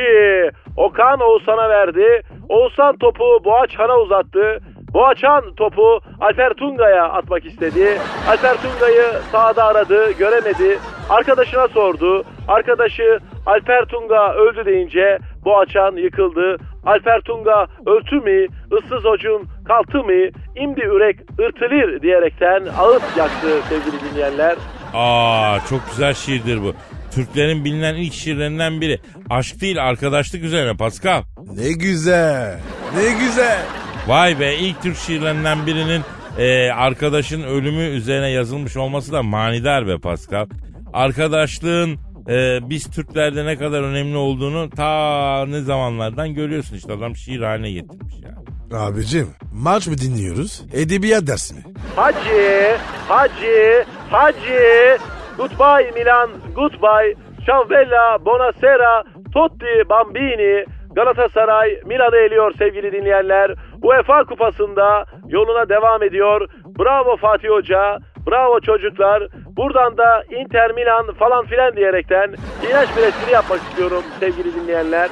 Okan 0.77 1.19
Oğuzhan'a 1.19 1.69
verdi. 1.69 2.21
Oğuzhan 2.49 2.97
topu 2.97 3.23
Boğaçhan'a 3.45 3.97
uzattı. 3.97 4.59
Boğaçhan 4.93 5.43
topu 5.57 5.99
Alper 6.21 6.53
Tunga'ya 6.53 7.03
atmak 7.03 7.45
istedi. 7.45 7.99
Alper 8.29 8.55
Tunga'yı 8.61 9.05
sağda 9.31 9.63
aradı, 9.63 10.11
göremedi. 10.11 10.79
Arkadaşına 11.09 11.67
sordu. 11.67 12.23
Arkadaşı 12.47 13.19
Alper 13.45 13.85
Tunga 13.85 14.33
öldü 14.33 14.65
deyince 14.65 15.19
Boğaçan 15.45 15.95
yıkıldı. 15.95 16.57
Alper 16.85 17.21
Tunga 17.21 17.67
öltü 17.85 18.15
mi, 18.19 18.47
ıssız 18.73 19.05
ocun 19.05 19.43
kaltı 19.67 20.03
mı, 20.03 20.29
imdi 20.55 20.81
ürek 20.81 21.19
ırtılır 21.39 22.01
diyerekten 22.01 22.65
ağıt 22.79 23.17
yaktı 23.17 23.47
sevgili 23.69 24.11
dinleyenler. 24.11 24.55
Aa 24.93 25.57
çok 25.69 25.79
güzel 25.89 26.13
şiirdir 26.13 26.63
bu. 26.63 26.73
Türklerin 27.15 27.65
bilinen 27.65 27.95
ilk 27.95 28.13
şiirlerinden 28.13 28.82
biri. 28.82 28.99
Aşk 29.30 29.62
değil 29.62 29.84
arkadaşlık 29.84 30.43
üzerine 30.43 30.78
Pascal. 30.78 31.23
Ne 31.56 31.71
güzel. 31.71 32.60
Ne 32.95 33.25
güzel. 33.25 33.65
Vay 34.08 34.39
be 34.39 34.56
ilk 34.56 34.82
Türk 34.82 34.97
şiirlerinden 34.97 35.65
birinin 35.67 36.01
e, 36.38 36.71
arkadaşın 36.71 37.43
ölümü 37.43 37.84
üzerine 37.84 38.30
yazılmış 38.30 38.78
olması 38.78 39.12
da 39.12 39.23
manidar 39.23 39.88
be 39.88 39.97
Pascal. 39.97 40.47
Arkadaşlığın 40.93 41.99
e, 42.30 42.60
biz 42.69 42.89
Türklerde 42.89 43.45
ne 43.45 43.58
kadar 43.58 43.82
önemli 43.82 44.17
olduğunu 44.17 44.69
ta 44.69 45.45
ne 45.45 45.62
zamanlardan 45.62 46.34
görüyorsun 46.34 46.75
işte 46.75 46.93
adam 46.93 47.15
şiir 47.15 47.41
haline 47.41 47.71
getirmiş 47.71 48.15
ya. 48.23 48.36
Abicim 48.80 49.28
maç 49.54 49.88
mı 49.88 49.97
dinliyoruz? 49.97 50.63
Edebiyat 50.73 51.28
dersi 51.28 51.54
mi? 51.54 51.62
Hacı, 51.95 52.78
Hacı, 53.08 53.86
Hacı. 54.10 54.97
Goodbye 55.37 55.91
Milan, 55.91 56.29
goodbye. 56.55 57.15
Ciao 57.45 57.69
bella, 57.69 58.25
buonasera, 58.25 59.03
tutti 59.33 59.89
bambini. 59.89 60.65
Galatasaray 60.95 61.79
Milan'ı 61.85 62.17
eliyor 62.17 62.53
sevgili 62.57 62.91
dinleyenler. 62.91 63.55
UEFA 63.83 64.23
kupasında 64.23 65.05
yoluna 65.27 65.69
devam 65.69 66.03
ediyor. 66.03 66.47
Bravo 66.79 67.17
Fatih 67.17 67.49
Hoca, 67.49 67.97
bravo 68.27 68.59
çocuklar. 68.59 69.27
Buradan 69.57 69.97
da 69.97 70.23
Inter 70.31 70.71
Milan 70.71 71.13
falan 71.19 71.45
filan 71.45 71.75
diyerekten 71.75 72.35
iğrenç 72.63 72.89
bir 72.97 73.03
espri 73.03 73.31
yapmak 73.31 73.59
istiyorum 73.61 74.03
sevgili 74.19 74.53
dinleyenler. 74.55 75.09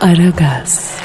Aragaz, 0.00 1.02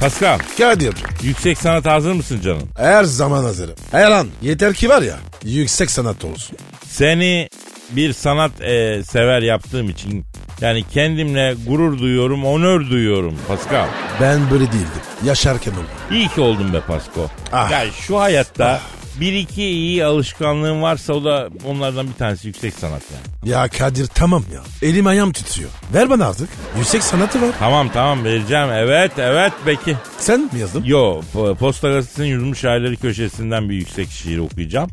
Pascal 0.00 0.38
Kadir. 0.58 0.94
yüksek 1.22 1.58
sanat 1.58 1.86
hazır 1.86 2.12
mısın 2.12 2.40
canım? 2.40 2.68
Her 2.76 3.04
zaman 3.04 3.42
hazırım. 3.44 3.74
Her 3.90 4.10
an. 4.10 4.28
Yeter 4.42 4.74
ki 4.74 4.88
var 4.88 5.02
ya 5.02 5.16
yüksek 5.44 5.90
sanat 5.90 6.24
olsun. 6.24 6.56
Seni 6.86 7.48
bir 7.90 8.12
sanat 8.12 8.60
e, 8.60 9.02
sever 9.04 9.42
yaptığım 9.42 9.90
için 9.90 10.24
yani 10.60 10.84
kendimle 10.92 11.54
gurur 11.66 11.98
duyuyorum, 11.98 12.44
onur 12.46 12.90
duyuyorum 12.90 13.38
Pascal. 13.48 13.86
Ben 14.20 14.50
böyle 14.50 14.64
değildim. 14.64 15.02
Yaşarken 15.24 15.72
oldum. 15.72 15.84
İyi 16.10 16.28
ki 16.28 16.40
oldun 16.40 16.72
be 16.72 16.80
Pasko. 16.80 17.30
Ah. 17.52 17.70
Ya 17.70 17.84
şu 17.92 18.20
hayatta 18.20 18.80
bir 19.20 19.32
iki 19.32 19.62
iyi 19.62 20.04
alışkanlığın 20.04 20.82
varsa 20.82 21.12
o 21.14 21.24
da 21.24 21.48
onlardan 21.66 22.08
bir 22.08 22.12
tanesi 22.14 22.46
yüksek 22.48 22.74
sanat 22.74 23.02
yani. 23.12 23.50
Ya 23.52 23.68
Kadir 23.68 24.06
tamam 24.06 24.44
ya. 24.54 24.88
Elim 24.88 25.06
ayağım 25.06 25.32
titriyor. 25.32 25.70
Ver 25.94 26.10
bana 26.10 26.26
artık. 26.28 26.48
Yüksek 26.78 27.02
sanatı 27.02 27.42
var. 27.42 27.48
Tamam 27.58 27.88
tamam 27.92 28.24
vereceğim. 28.24 28.68
Evet 28.72 29.12
evet 29.18 29.52
peki. 29.64 29.96
Sen 30.18 30.40
mi 30.52 30.58
yazdın? 30.60 30.84
Yo 30.84 31.20
po- 31.34 31.54
Posta 31.56 31.88
Gazetesi'nin 31.88 32.26
Yurmuş 32.26 32.58
Şairleri 32.60 32.96
köşesinden 32.96 33.68
bir 33.70 33.74
yüksek 33.74 34.10
şiir 34.10 34.38
okuyacağım. 34.38 34.90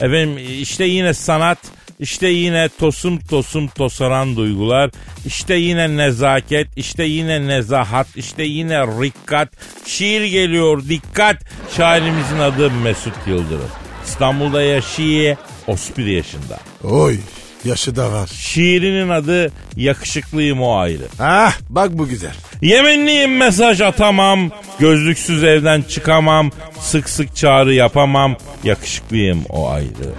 Efendim 0.00 0.38
işte 0.60 0.84
yine 0.84 1.14
sanat, 1.14 1.58
işte 2.00 2.28
yine 2.28 2.68
tosum 2.78 3.18
tosum 3.18 3.68
tosaran 3.68 4.36
duygular, 4.36 4.90
işte 5.26 5.54
yine 5.54 5.96
nezaket, 5.96 6.68
işte 6.76 7.04
yine 7.04 7.46
nezahat, 7.46 8.06
işte 8.16 8.42
yine 8.42 8.80
rikkat. 8.80 9.48
Şiir 9.86 10.24
geliyor 10.24 10.82
dikkat. 10.88 11.36
Şairimizin 11.76 12.38
adı 12.38 12.70
Mesut 12.70 13.14
Yıldırım. 13.26 13.70
İstanbul'da 14.04 14.62
yaşıyor, 14.62 15.36
31 15.66 16.06
yaşında. 16.06 16.58
Oy 16.84 17.18
yaşı 17.64 17.96
da 17.96 18.12
var. 18.12 18.26
Şiirinin 18.26 19.08
adı 19.08 19.52
Yakışıklıyım 19.76 20.62
o 20.62 20.76
ayrı. 20.76 21.02
Ah 21.20 21.58
bak 21.68 21.98
bu 21.98 22.08
güzel. 22.08 22.34
Yeminliyim 22.62 23.36
mesaj 23.36 23.80
atamam. 23.80 24.50
Gözlüksüz 24.78 25.44
evden 25.44 25.82
çıkamam. 25.82 26.50
Sık 26.80 27.08
sık 27.08 27.36
çağrı 27.36 27.74
yapamam. 27.74 28.36
Yakışıklıyım 28.64 29.44
o 29.48 29.68
ayrı. 29.70 30.14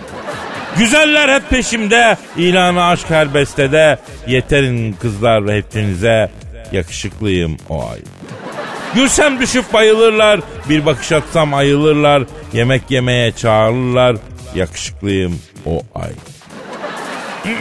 Güzeller 0.79 1.35
hep 1.35 1.49
peşimde. 1.49 2.17
İlanı 2.37 2.85
aşk 2.85 3.09
her 3.09 3.33
bestede. 3.33 3.99
Yeterin 4.27 4.93
kızlar 4.93 5.53
hepinize. 5.55 6.31
Yakışıklıyım 6.71 7.57
o 7.69 7.87
ayrı. 7.89 8.03
Gülsem 8.95 9.39
düşüp 9.39 9.73
bayılırlar. 9.73 10.39
Bir 10.69 10.85
bakış 10.85 11.11
atsam 11.11 11.53
ayılırlar. 11.53 12.23
Yemek 12.53 12.91
yemeye 12.91 13.31
çağırırlar. 13.31 14.17
Yakışıklıyım 14.55 15.39
o 15.65 15.81
ay. 15.95 16.11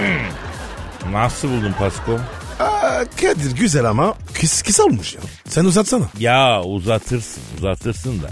Nasıl 1.12 1.48
buldun 1.48 1.74
Pasko? 1.78 2.18
Aa, 2.60 3.04
Kadir 3.20 3.56
güzel 3.56 3.84
ama 3.84 4.14
kıs, 4.40 4.62
kısa 4.62 4.82
olmuş 4.84 5.14
ya. 5.14 5.20
Sen 5.48 5.64
uzatsana. 5.64 6.04
Ya 6.18 6.62
uzatırsın 6.62 7.42
uzatırsın 7.58 8.22
da. 8.22 8.28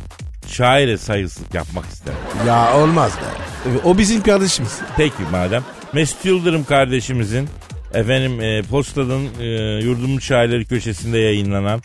Şaire 0.49 0.99
saygısızlık 0.99 1.55
yapmak 1.55 1.85
isterim. 1.87 2.19
Ya 2.47 2.77
olmaz 2.77 3.13
be. 3.13 3.79
O 3.85 3.99
bizim 3.99 4.23
kardeşimiz. 4.23 4.79
Peki 4.97 5.23
madem. 5.33 5.65
Mesut 5.93 6.25
Yıldırım 6.25 6.65
kardeşimizin 6.65 7.49
efendim 7.95 8.41
e, 8.41 8.63
postanın 8.63 9.29
e, 9.41 9.45
yurdumun 9.85 10.19
şairleri 10.19 10.65
köşesinde 10.65 11.19
yayınlanan 11.19 11.83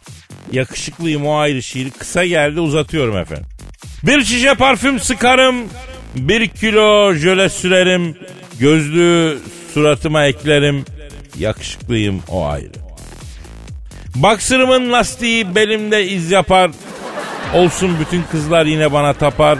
yakışıklıyım 0.51 1.25
o 1.25 1.37
ayrı 1.37 1.63
şiiri 1.63 1.91
kısa 1.91 2.25
geldi 2.25 2.59
uzatıyorum 2.59 3.17
efendim. 3.17 3.45
Bir 4.03 4.23
şişe 4.23 4.53
parfüm 4.53 4.99
sıkarım, 4.99 5.55
bir 6.15 6.47
kilo 6.47 7.13
jöle 7.13 7.49
sürerim, 7.49 8.17
gözlüğü 8.59 9.39
suratıma 9.73 10.25
eklerim, 10.25 10.85
yakışıklıyım 11.39 12.21
o 12.29 12.45
ayrı. 12.45 12.71
Baksırımın 14.15 14.91
lastiği 14.91 15.55
belimde 15.55 16.07
iz 16.07 16.31
yapar, 16.31 16.71
olsun 17.53 17.97
bütün 17.99 18.23
kızlar 18.31 18.65
yine 18.65 18.93
bana 18.93 19.13
tapar, 19.13 19.59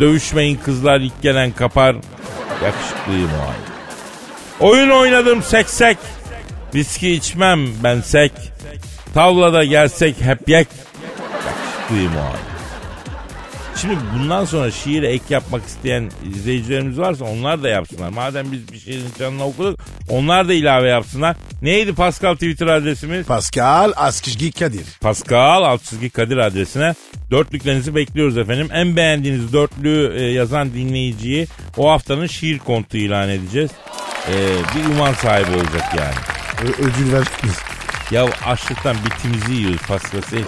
dövüşmeyin 0.00 0.56
kızlar 0.56 1.00
ilk 1.00 1.22
gelen 1.22 1.52
kapar, 1.52 1.96
yakışıklıyım 2.64 3.30
o 3.30 3.42
ayrı. 3.50 3.66
Oyun 4.60 4.90
oynadım 4.90 5.42
seksek. 5.42 5.98
Viski 6.74 7.10
içmem 7.10 7.68
ben 7.84 8.00
sek. 8.00 8.32
Tavlada 9.14 9.64
gelsek 9.64 10.20
hep 10.20 10.48
yek. 10.48 10.68
Yakışıklıyım 11.46 12.12
o 12.16 12.20
abi. 12.20 12.55
Şimdi 13.80 13.96
bundan 14.14 14.44
sonra 14.44 14.70
şiire 14.70 15.08
ek 15.08 15.24
yapmak 15.30 15.66
isteyen 15.66 16.10
izleyicilerimiz 16.34 16.98
varsa 16.98 17.24
onlar 17.24 17.62
da 17.62 17.68
yapsınlar. 17.68 18.08
Madem 18.08 18.52
biz 18.52 18.72
bir 18.72 18.78
şiirin 18.78 19.06
canına 19.18 19.46
okuduk 19.46 19.80
onlar 20.08 20.48
da 20.48 20.54
ilave 20.54 20.88
yapsınlar. 20.88 21.36
Neydi 21.62 21.94
Pascal 21.94 22.34
Twitter 22.34 22.66
adresimiz? 22.66 23.26
Pascal 23.26 23.92
Askizgi 23.96 24.52
Kadir. 24.52 24.86
Pascal 25.00 25.62
alt 25.62 25.84
çizgi 25.84 26.10
Kadir 26.10 26.36
adresine 26.36 26.94
dörtlüklerinizi 27.30 27.94
bekliyoruz 27.94 28.38
efendim. 28.38 28.68
En 28.72 28.96
beğendiğiniz 28.96 29.52
dörtlüğü 29.52 30.12
e, 30.18 30.22
yazan 30.22 30.74
dinleyiciyi 30.74 31.46
o 31.76 31.90
haftanın 31.90 32.26
şiir 32.26 32.58
kontu 32.58 32.96
ilan 32.96 33.28
edeceğiz. 33.28 33.70
E, 34.28 34.34
bir 34.76 34.94
uman 34.94 35.12
sahibi 35.12 35.50
olacak 35.50 35.94
yani. 35.98 36.14
Ö- 36.64 36.82
ödül 36.82 37.12
verdik? 37.12 37.75
Ya 38.10 38.24
açlıktan 38.46 38.96
bitimizi 39.04 39.52
yiyoruz 39.52 39.82
Pascal. 39.88 40.20
Sen 40.30 40.40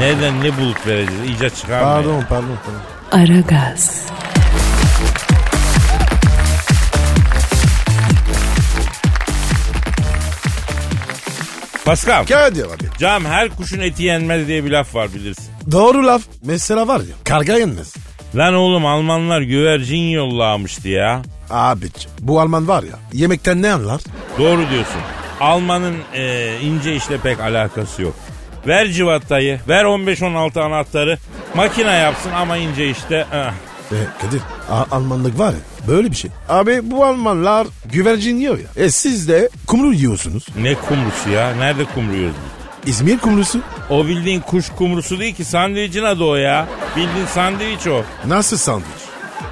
Nereden 0.00 0.40
ne 0.42 0.56
bulup 0.56 0.86
vereceğiz? 0.86 1.30
İcat 1.36 1.56
çıkarmayın. 1.56 1.94
Pardon 1.94 2.24
pardon 2.28 2.58
pardon. 2.64 3.24
Aragaz, 3.24 4.06
Pascal. 11.84 12.26
Kadir 12.26 12.64
abi. 12.64 12.84
Cam 12.98 13.24
her 13.24 13.48
kuşun 13.48 13.80
eti 13.80 14.02
yenmez 14.02 14.48
diye 14.48 14.64
bir 14.64 14.70
laf 14.70 14.94
var 14.94 15.14
bilirsin. 15.14 15.44
Doğru 15.72 16.06
laf. 16.06 16.22
Mesela 16.44 16.88
var 16.88 17.00
ya 17.00 17.14
karga 17.24 17.52
yenmez. 17.58 17.94
Lan 18.34 18.54
oğlum 18.54 18.86
Almanlar 18.86 19.40
güvercin 19.40 20.08
yollamıştı 20.10 20.88
ya. 20.88 21.22
Abicim 21.50 22.10
bu 22.20 22.40
Alman 22.40 22.68
var 22.68 22.82
ya 22.82 22.98
yemekten 23.12 23.62
ne 23.62 23.72
anlar? 23.72 24.00
Doğru 24.38 24.70
diyorsun. 24.70 25.00
Almanın 25.40 25.96
e, 26.14 26.54
ince 26.62 26.96
işle 26.96 27.18
pek 27.18 27.40
alakası 27.40 28.02
yok. 28.02 28.14
Ver 28.66 28.86
civatayı, 28.88 29.60
ver 29.68 29.84
15-16 29.84 30.60
anahtarı. 30.60 31.18
Makine 31.54 31.92
yapsın 31.92 32.30
ama 32.30 32.56
ince 32.56 32.90
işte. 32.90 33.26
eh. 33.32 33.52
E, 33.92 33.96
Kadir 34.22 34.40
A- 34.70 34.96
Almanlık 34.96 35.38
var 35.38 35.52
ya 35.52 35.58
böyle 35.88 36.10
bir 36.10 36.16
şey. 36.16 36.30
Abi 36.48 36.80
bu 36.90 37.04
Almanlar 37.04 37.66
güvercin 37.92 38.36
yiyor 38.36 38.58
ya. 38.58 38.84
E 38.84 38.90
siz 38.90 39.28
de 39.28 39.48
kumru 39.66 39.92
yiyorsunuz. 39.92 40.46
Ne 40.62 40.74
kumrusu 40.74 41.30
ya? 41.30 41.54
Nerede 41.58 41.84
kumru 41.84 42.14
yiyoruz 42.16 42.36
biz? 42.84 42.94
İzmir 42.94 43.18
kumrusu. 43.18 43.60
O 43.90 44.06
bildiğin 44.06 44.40
kuş 44.40 44.68
kumrusu 44.68 45.18
değil 45.20 45.34
ki 45.34 45.44
sandviçin 45.44 46.02
adı 46.02 46.24
o 46.24 46.36
ya. 46.36 46.66
Bildiğin 46.96 47.26
sandviç 47.26 47.86
o. 47.86 48.02
Nasıl 48.26 48.56
sandviç? 48.56 48.86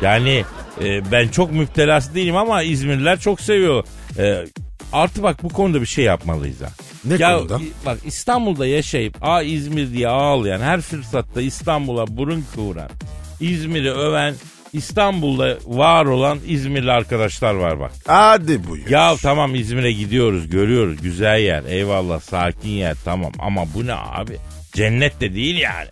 Yani 0.02 0.44
e, 0.84 1.12
ben 1.12 1.28
çok 1.28 1.52
müptelası 1.52 2.14
değilim 2.14 2.36
ama 2.36 2.62
İzmirliler 2.62 3.20
çok 3.20 3.40
seviyor. 3.40 3.84
E, 4.18 4.44
artı 4.94 5.22
bak 5.22 5.42
bu 5.42 5.48
konuda 5.48 5.80
bir 5.80 5.86
şey 5.86 6.04
yapmalıyız 6.04 6.60
ha. 6.60 6.68
Ne 7.04 7.14
ya, 7.14 7.38
konuda? 7.38 7.60
Bak 7.86 7.98
İstanbul'da 8.04 8.66
yaşayıp 8.66 9.16
a 9.20 9.42
İzmir 9.42 9.92
diye 9.92 10.08
ağlayan 10.08 10.60
her 10.60 10.80
fırsatta 10.80 11.40
İstanbul'a 11.40 12.16
burun 12.16 12.44
kıvıran, 12.54 12.90
İzmir'i 13.40 13.90
öven, 13.90 14.34
İstanbul'da 14.72 15.56
var 15.66 16.04
olan 16.04 16.38
İzmirli 16.46 16.92
arkadaşlar 16.92 17.54
var 17.54 17.80
bak. 17.80 17.92
Hadi 18.06 18.68
buyur. 18.68 18.88
Ya 18.88 19.14
tamam 19.22 19.54
İzmir'e 19.54 19.92
gidiyoruz 19.92 20.50
görüyoruz 20.50 21.02
güzel 21.02 21.40
yer 21.40 21.64
eyvallah 21.64 22.20
sakin 22.20 22.68
yer 22.68 22.96
tamam 23.04 23.32
ama 23.38 23.64
bu 23.74 23.86
ne 23.86 23.94
abi 23.94 24.36
cennet 24.72 25.20
de 25.20 25.34
değil 25.34 25.56
yani. 25.56 25.88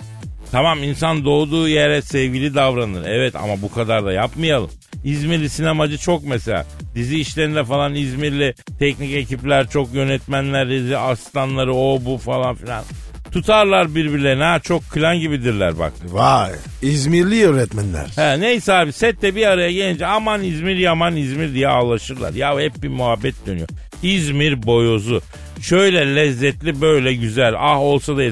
Tamam 0.53 0.83
insan 0.83 1.25
doğduğu 1.25 1.69
yere 1.69 2.03
sevgili 2.03 2.55
davranır 2.55 3.07
evet 3.07 3.37
ama 3.37 3.63
bu 3.63 3.73
kadar 3.73 4.05
da 4.05 4.13
yapmayalım. 4.13 4.71
İzmirli 5.05 5.49
sinemacı 5.49 5.99
çok 5.99 6.27
mesela. 6.27 6.67
Dizi 6.95 7.21
işlerinde 7.21 7.65
falan 7.65 7.95
İzmirli 7.95 8.55
teknik 8.79 9.13
ekipler 9.15 9.69
çok 9.69 9.95
yönetmenler, 9.95 10.71
dizi 10.71 10.97
aslanları 10.97 11.75
o 11.75 12.05
bu 12.05 12.19
falan 12.19 12.55
filan. 12.55 12.85
Tutarlar 13.33 13.95
birbirlerine 13.95 14.43
ha 14.45 14.59
çok 14.61 14.91
klan 14.91 15.19
gibidirler 15.21 15.79
bak. 15.79 15.93
Vay 16.05 16.51
İzmirli 16.83 17.47
öğretmenler. 17.47 18.07
He, 18.17 18.41
neyse 18.41 18.73
abi 18.73 18.93
sette 18.93 19.37
bir 19.37 19.47
araya 19.47 19.73
gelince 19.73 20.07
aman 20.07 20.43
İzmir 20.43 20.77
yaman 20.77 21.17
İzmir 21.17 21.55
diye 21.55 21.69
ağlaşırlar. 21.69 22.33
Ya 22.33 22.61
hep 22.61 22.83
bir 22.83 22.89
muhabbet 22.89 23.47
dönüyor. 23.47 23.69
İzmir 24.03 24.63
boyozu. 24.63 25.23
Şöyle 25.61 26.17
lezzetli 26.17 26.81
böyle 26.81 27.15
güzel. 27.15 27.55
Ah 27.59 27.81
olsa 27.81 28.17
da. 28.17 28.23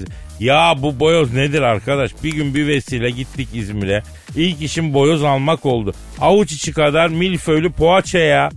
Ya 0.41 0.75
bu 0.79 1.01
boyoz 1.01 1.33
nedir 1.33 1.63
arkadaş? 1.63 2.11
Bir 2.25 2.33
gün 2.33 2.55
bir 2.55 2.67
vesile 2.67 3.11
gittik 3.11 3.49
İzmir'e. 3.55 4.03
İlk 4.37 4.63
işim 4.63 4.95
boyoz 4.95 5.25
almak 5.25 5.67
oldu. 5.67 5.95
Avuç 6.21 6.53
içi 6.53 6.73
kadar 6.73 7.09
milföylü 7.09 7.73
poğaça 7.73 8.19
ya. 8.19 8.51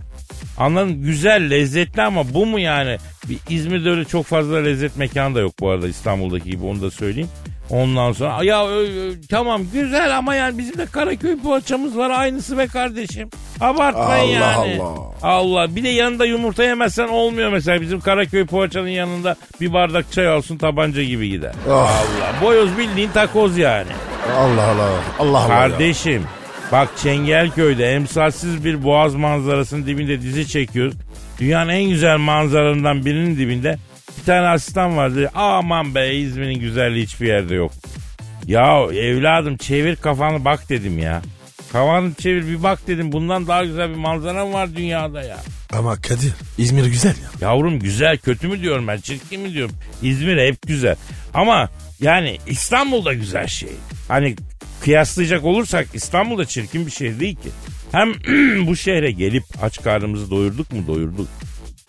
Anladın 0.58 1.02
güzel 1.02 1.50
lezzetli 1.50 2.02
ama 2.02 2.34
bu 2.34 2.46
mu 2.46 2.58
yani? 2.60 2.96
Bir 3.28 3.38
İzmir'de 3.50 3.90
öyle 3.90 4.04
çok 4.04 4.26
fazla 4.26 4.56
lezzet 4.56 4.96
mekanı 4.96 5.34
da 5.34 5.40
yok 5.40 5.52
bu 5.60 5.70
arada 5.70 5.88
İstanbul'daki 5.88 6.50
gibi 6.50 6.64
onu 6.64 6.82
da 6.82 6.90
söyleyeyim. 6.90 7.28
Ondan 7.70 8.12
sonra 8.12 8.44
ya 8.44 8.66
ö- 8.68 9.08
ö- 9.10 9.14
tamam 9.30 9.62
güzel 9.72 10.16
ama 10.18 10.34
yani 10.34 10.58
bizim 10.58 10.78
de 10.78 10.86
Karaköy 10.86 11.36
poğaçamız 11.38 11.96
var 11.98 12.10
aynısı 12.10 12.58
be 12.58 12.66
kardeşim. 12.66 13.30
Abartmayın 13.60 14.40
Allah 14.40 14.66
yani. 14.66 14.82
Allah. 14.82 15.00
Allah 15.22 15.76
bir 15.76 15.84
de 15.84 15.88
yanında 15.88 16.24
yumurta 16.26 16.64
yemezsen 16.64 17.08
olmuyor 17.08 17.50
mesela 17.52 17.80
bizim 17.80 18.00
Karaköy 18.00 18.46
poğaçanın 18.46 18.88
yanında 18.88 19.36
bir 19.60 19.72
bardak 19.72 20.12
çay 20.12 20.28
olsun 20.32 20.58
tabanca 20.58 21.02
gibi 21.02 21.28
gider. 21.30 21.52
Oh. 21.68 21.72
Allah 21.72 22.42
boyoz 22.46 22.78
bildiğin 22.78 23.10
takoz 23.10 23.58
yani. 23.58 23.88
Allah 24.32 24.62
Allah. 24.62 24.88
Allah 25.18 25.38
Allah. 25.38 25.46
Kardeşim 25.48 26.22
bak 26.72 26.88
Çengelköy'de 27.02 27.92
emsalsiz 27.92 28.64
bir 28.64 28.84
boğaz 28.84 29.14
manzarasının 29.14 29.86
dibinde 29.86 30.22
dizi 30.22 30.48
çekiyoruz. 30.48 30.94
Dünyanın 31.40 31.70
en 31.70 31.88
güzel 31.88 32.16
manzaralarından 32.18 33.04
birinin 33.04 33.38
dibinde 33.38 33.78
bir 34.18 34.24
tane 34.24 34.46
asistan 34.46 34.96
vardı. 34.96 35.30
Aman 35.34 35.94
be 35.94 36.14
İzmir'in 36.14 36.60
güzelliği 36.60 37.04
hiçbir 37.06 37.26
yerde 37.26 37.54
yok. 37.54 37.72
Ya 38.46 38.78
evladım 38.92 39.56
çevir 39.56 39.96
kafanı 39.96 40.44
bak 40.44 40.68
dedim 40.68 40.98
ya. 40.98 41.22
Kafanı 41.72 42.14
çevir 42.14 42.48
bir 42.48 42.62
bak 42.62 42.78
dedim. 42.86 43.12
Bundan 43.12 43.46
daha 43.46 43.64
güzel 43.64 43.90
bir 43.90 43.94
manzara 43.96 44.52
var 44.52 44.76
dünyada 44.76 45.22
ya? 45.22 45.36
Ama 45.72 45.96
Kadir 45.96 46.32
İzmir 46.58 46.86
güzel 46.86 47.14
ya. 47.22 47.48
Yavrum 47.48 47.78
güzel 47.78 48.18
kötü 48.18 48.48
mü 48.48 48.60
diyorum 48.62 48.88
ben 48.88 48.96
çirkin 48.96 49.40
mi 49.40 49.52
diyorum. 49.52 49.74
İzmir 50.02 50.48
hep 50.48 50.62
güzel. 50.66 50.96
Ama 51.34 51.68
yani 52.00 52.38
İstanbul'da 52.46 53.12
güzel 53.12 53.46
şey. 53.46 53.72
Hani 54.08 54.36
kıyaslayacak 54.80 55.44
olursak 55.44 55.88
İstanbul'da 55.94 56.44
çirkin 56.44 56.86
bir 56.86 56.90
şehir 56.90 57.20
değil 57.20 57.34
ki. 57.36 57.48
Hem 57.92 58.14
bu 58.66 58.76
şehre 58.76 59.10
gelip 59.10 59.44
aç 59.62 59.82
karnımızı 59.82 60.30
doyurduk 60.30 60.72
mu 60.72 60.86
doyurduk. 60.86 61.28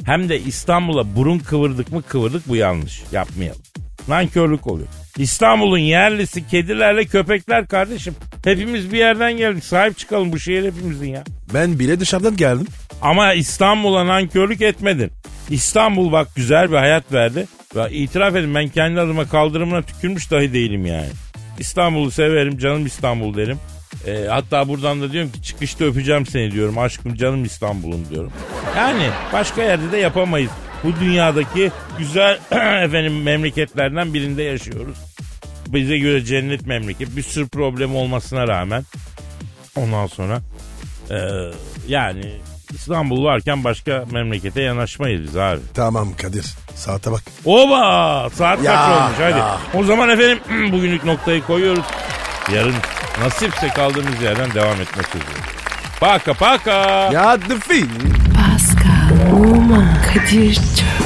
Hem 0.06 0.30
de 0.30 0.40
İstanbul'a 0.40 1.16
burun 1.16 1.40
kıvırdık 1.40 1.92
mı 1.92 2.04
kıvırdık 2.04 2.48
bu 2.48 2.56
yanlış. 2.56 3.04
Yapmayalım. 3.12 3.62
Nankörlük 4.08 4.68
oluyor. 4.68 4.88
İstanbul'un 5.18 5.78
yerlisi 5.78 6.48
kedilerle 6.48 7.06
köpekler 7.06 7.68
kardeşim. 7.68 8.16
Hepimiz 8.44 8.92
bir 8.92 8.98
yerden 8.98 9.38
geldik. 9.38 9.64
Sahip 9.64 9.98
çıkalım 9.98 10.32
bu 10.32 10.40
şehir 10.40 10.66
hepimizin 10.66 11.10
ya. 11.10 11.24
Ben 11.54 11.80
bile 11.80 12.00
dışarıdan 12.00 12.38
geldim. 12.38 12.68
Ama 13.02 13.34
İstanbul'a 13.34 14.08
nankörlük 14.08 14.62
etmedin. 14.62 15.12
İstanbul 15.50 16.12
bak 16.12 16.28
güzel 16.36 16.72
bir 16.72 16.78
hayat 16.78 17.14
verdi. 17.14 17.48
Ve 17.76 17.92
itiraf 17.92 18.36
edin 18.36 18.56
ben 18.56 18.68
kendi 18.68 19.00
adıma 19.00 19.30
kaldırımına 19.30 19.82
tükürmüş 19.82 20.32
dahi 20.32 20.54
değilim 20.54 20.86
yani. 20.86 21.10
İstanbul'u 21.60 22.12
severim 22.12 22.58
canım 22.58 22.86
İstanbul 22.86 23.38
derim. 23.38 23.60
Ee, 24.08 24.26
hatta 24.30 24.68
buradan 24.68 25.02
da 25.02 25.12
diyorum 25.12 25.32
ki 25.32 25.42
çıkışta 25.44 25.86
öpeceğim 25.86 26.26
seni 26.26 26.52
diyorum. 26.52 26.78
Aşkım 26.78 27.16
canım 27.16 27.46
İstanbul'um 27.46 28.10
diyorum. 28.10 28.32
Yani 28.78 29.10
başka 29.34 29.64
yerde 29.64 29.92
de 29.92 29.98
yapamayız. 29.98 30.52
Bu 30.84 31.00
dünyadaki 31.00 31.72
güzel 31.98 32.40
efendim 32.84 33.24
memleketlerden 33.24 34.14
birinde 34.14 34.44
yaşıyoruz. 34.44 34.98
bize 35.68 35.98
göre 35.98 36.26
cennet 36.26 36.68
memleket. 36.68 37.16
Bir 37.16 37.24
sürü 37.24 37.48
problem 37.48 37.96
olmasına 37.96 38.48
rağmen 38.48 38.84
ondan 39.76 40.08
sonra 40.08 40.42
e, 41.10 41.16
yani 41.88 42.32
İstanbul 42.74 43.24
varken 43.24 43.64
başka 43.64 44.06
memlekete 44.12 44.62
yanaşmayız 44.62 45.22
biz 45.24 45.38
abi. 45.38 45.60
Tamam 45.74 46.08
Kadir. 46.22 46.46
Saate 46.76 47.12
bak. 47.12 47.22
Oba 47.46 48.30
saat 48.34 48.64
Ya, 48.64 48.76
kaç 48.76 48.90
olmuş 48.98 49.18
hadi. 49.22 49.40
ya. 49.40 49.58
O 49.74 49.84
zaman 49.84 50.10
efendim 50.10 50.40
bugünlük 50.72 51.04
noktayı 51.06 51.44
koyuyoruz. 51.44 51.86
Yarın 52.54 52.76
nasipse 53.24 53.68
kaldığımız 53.68 54.22
yerden 54.22 54.54
devam 54.54 54.82
etme 54.82 55.04
sözü. 55.12 55.26
Paka 56.00 56.34
paka. 56.34 56.72
Ya 57.14 57.38
the 57.40 57.60
film. 57.60 57.90
Pascal, 58.36 58.95
Oman, 59.34 59.88
Kadir 60.02 60.54
çok 60.54 60.85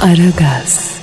Aragaz. 0.00 0.97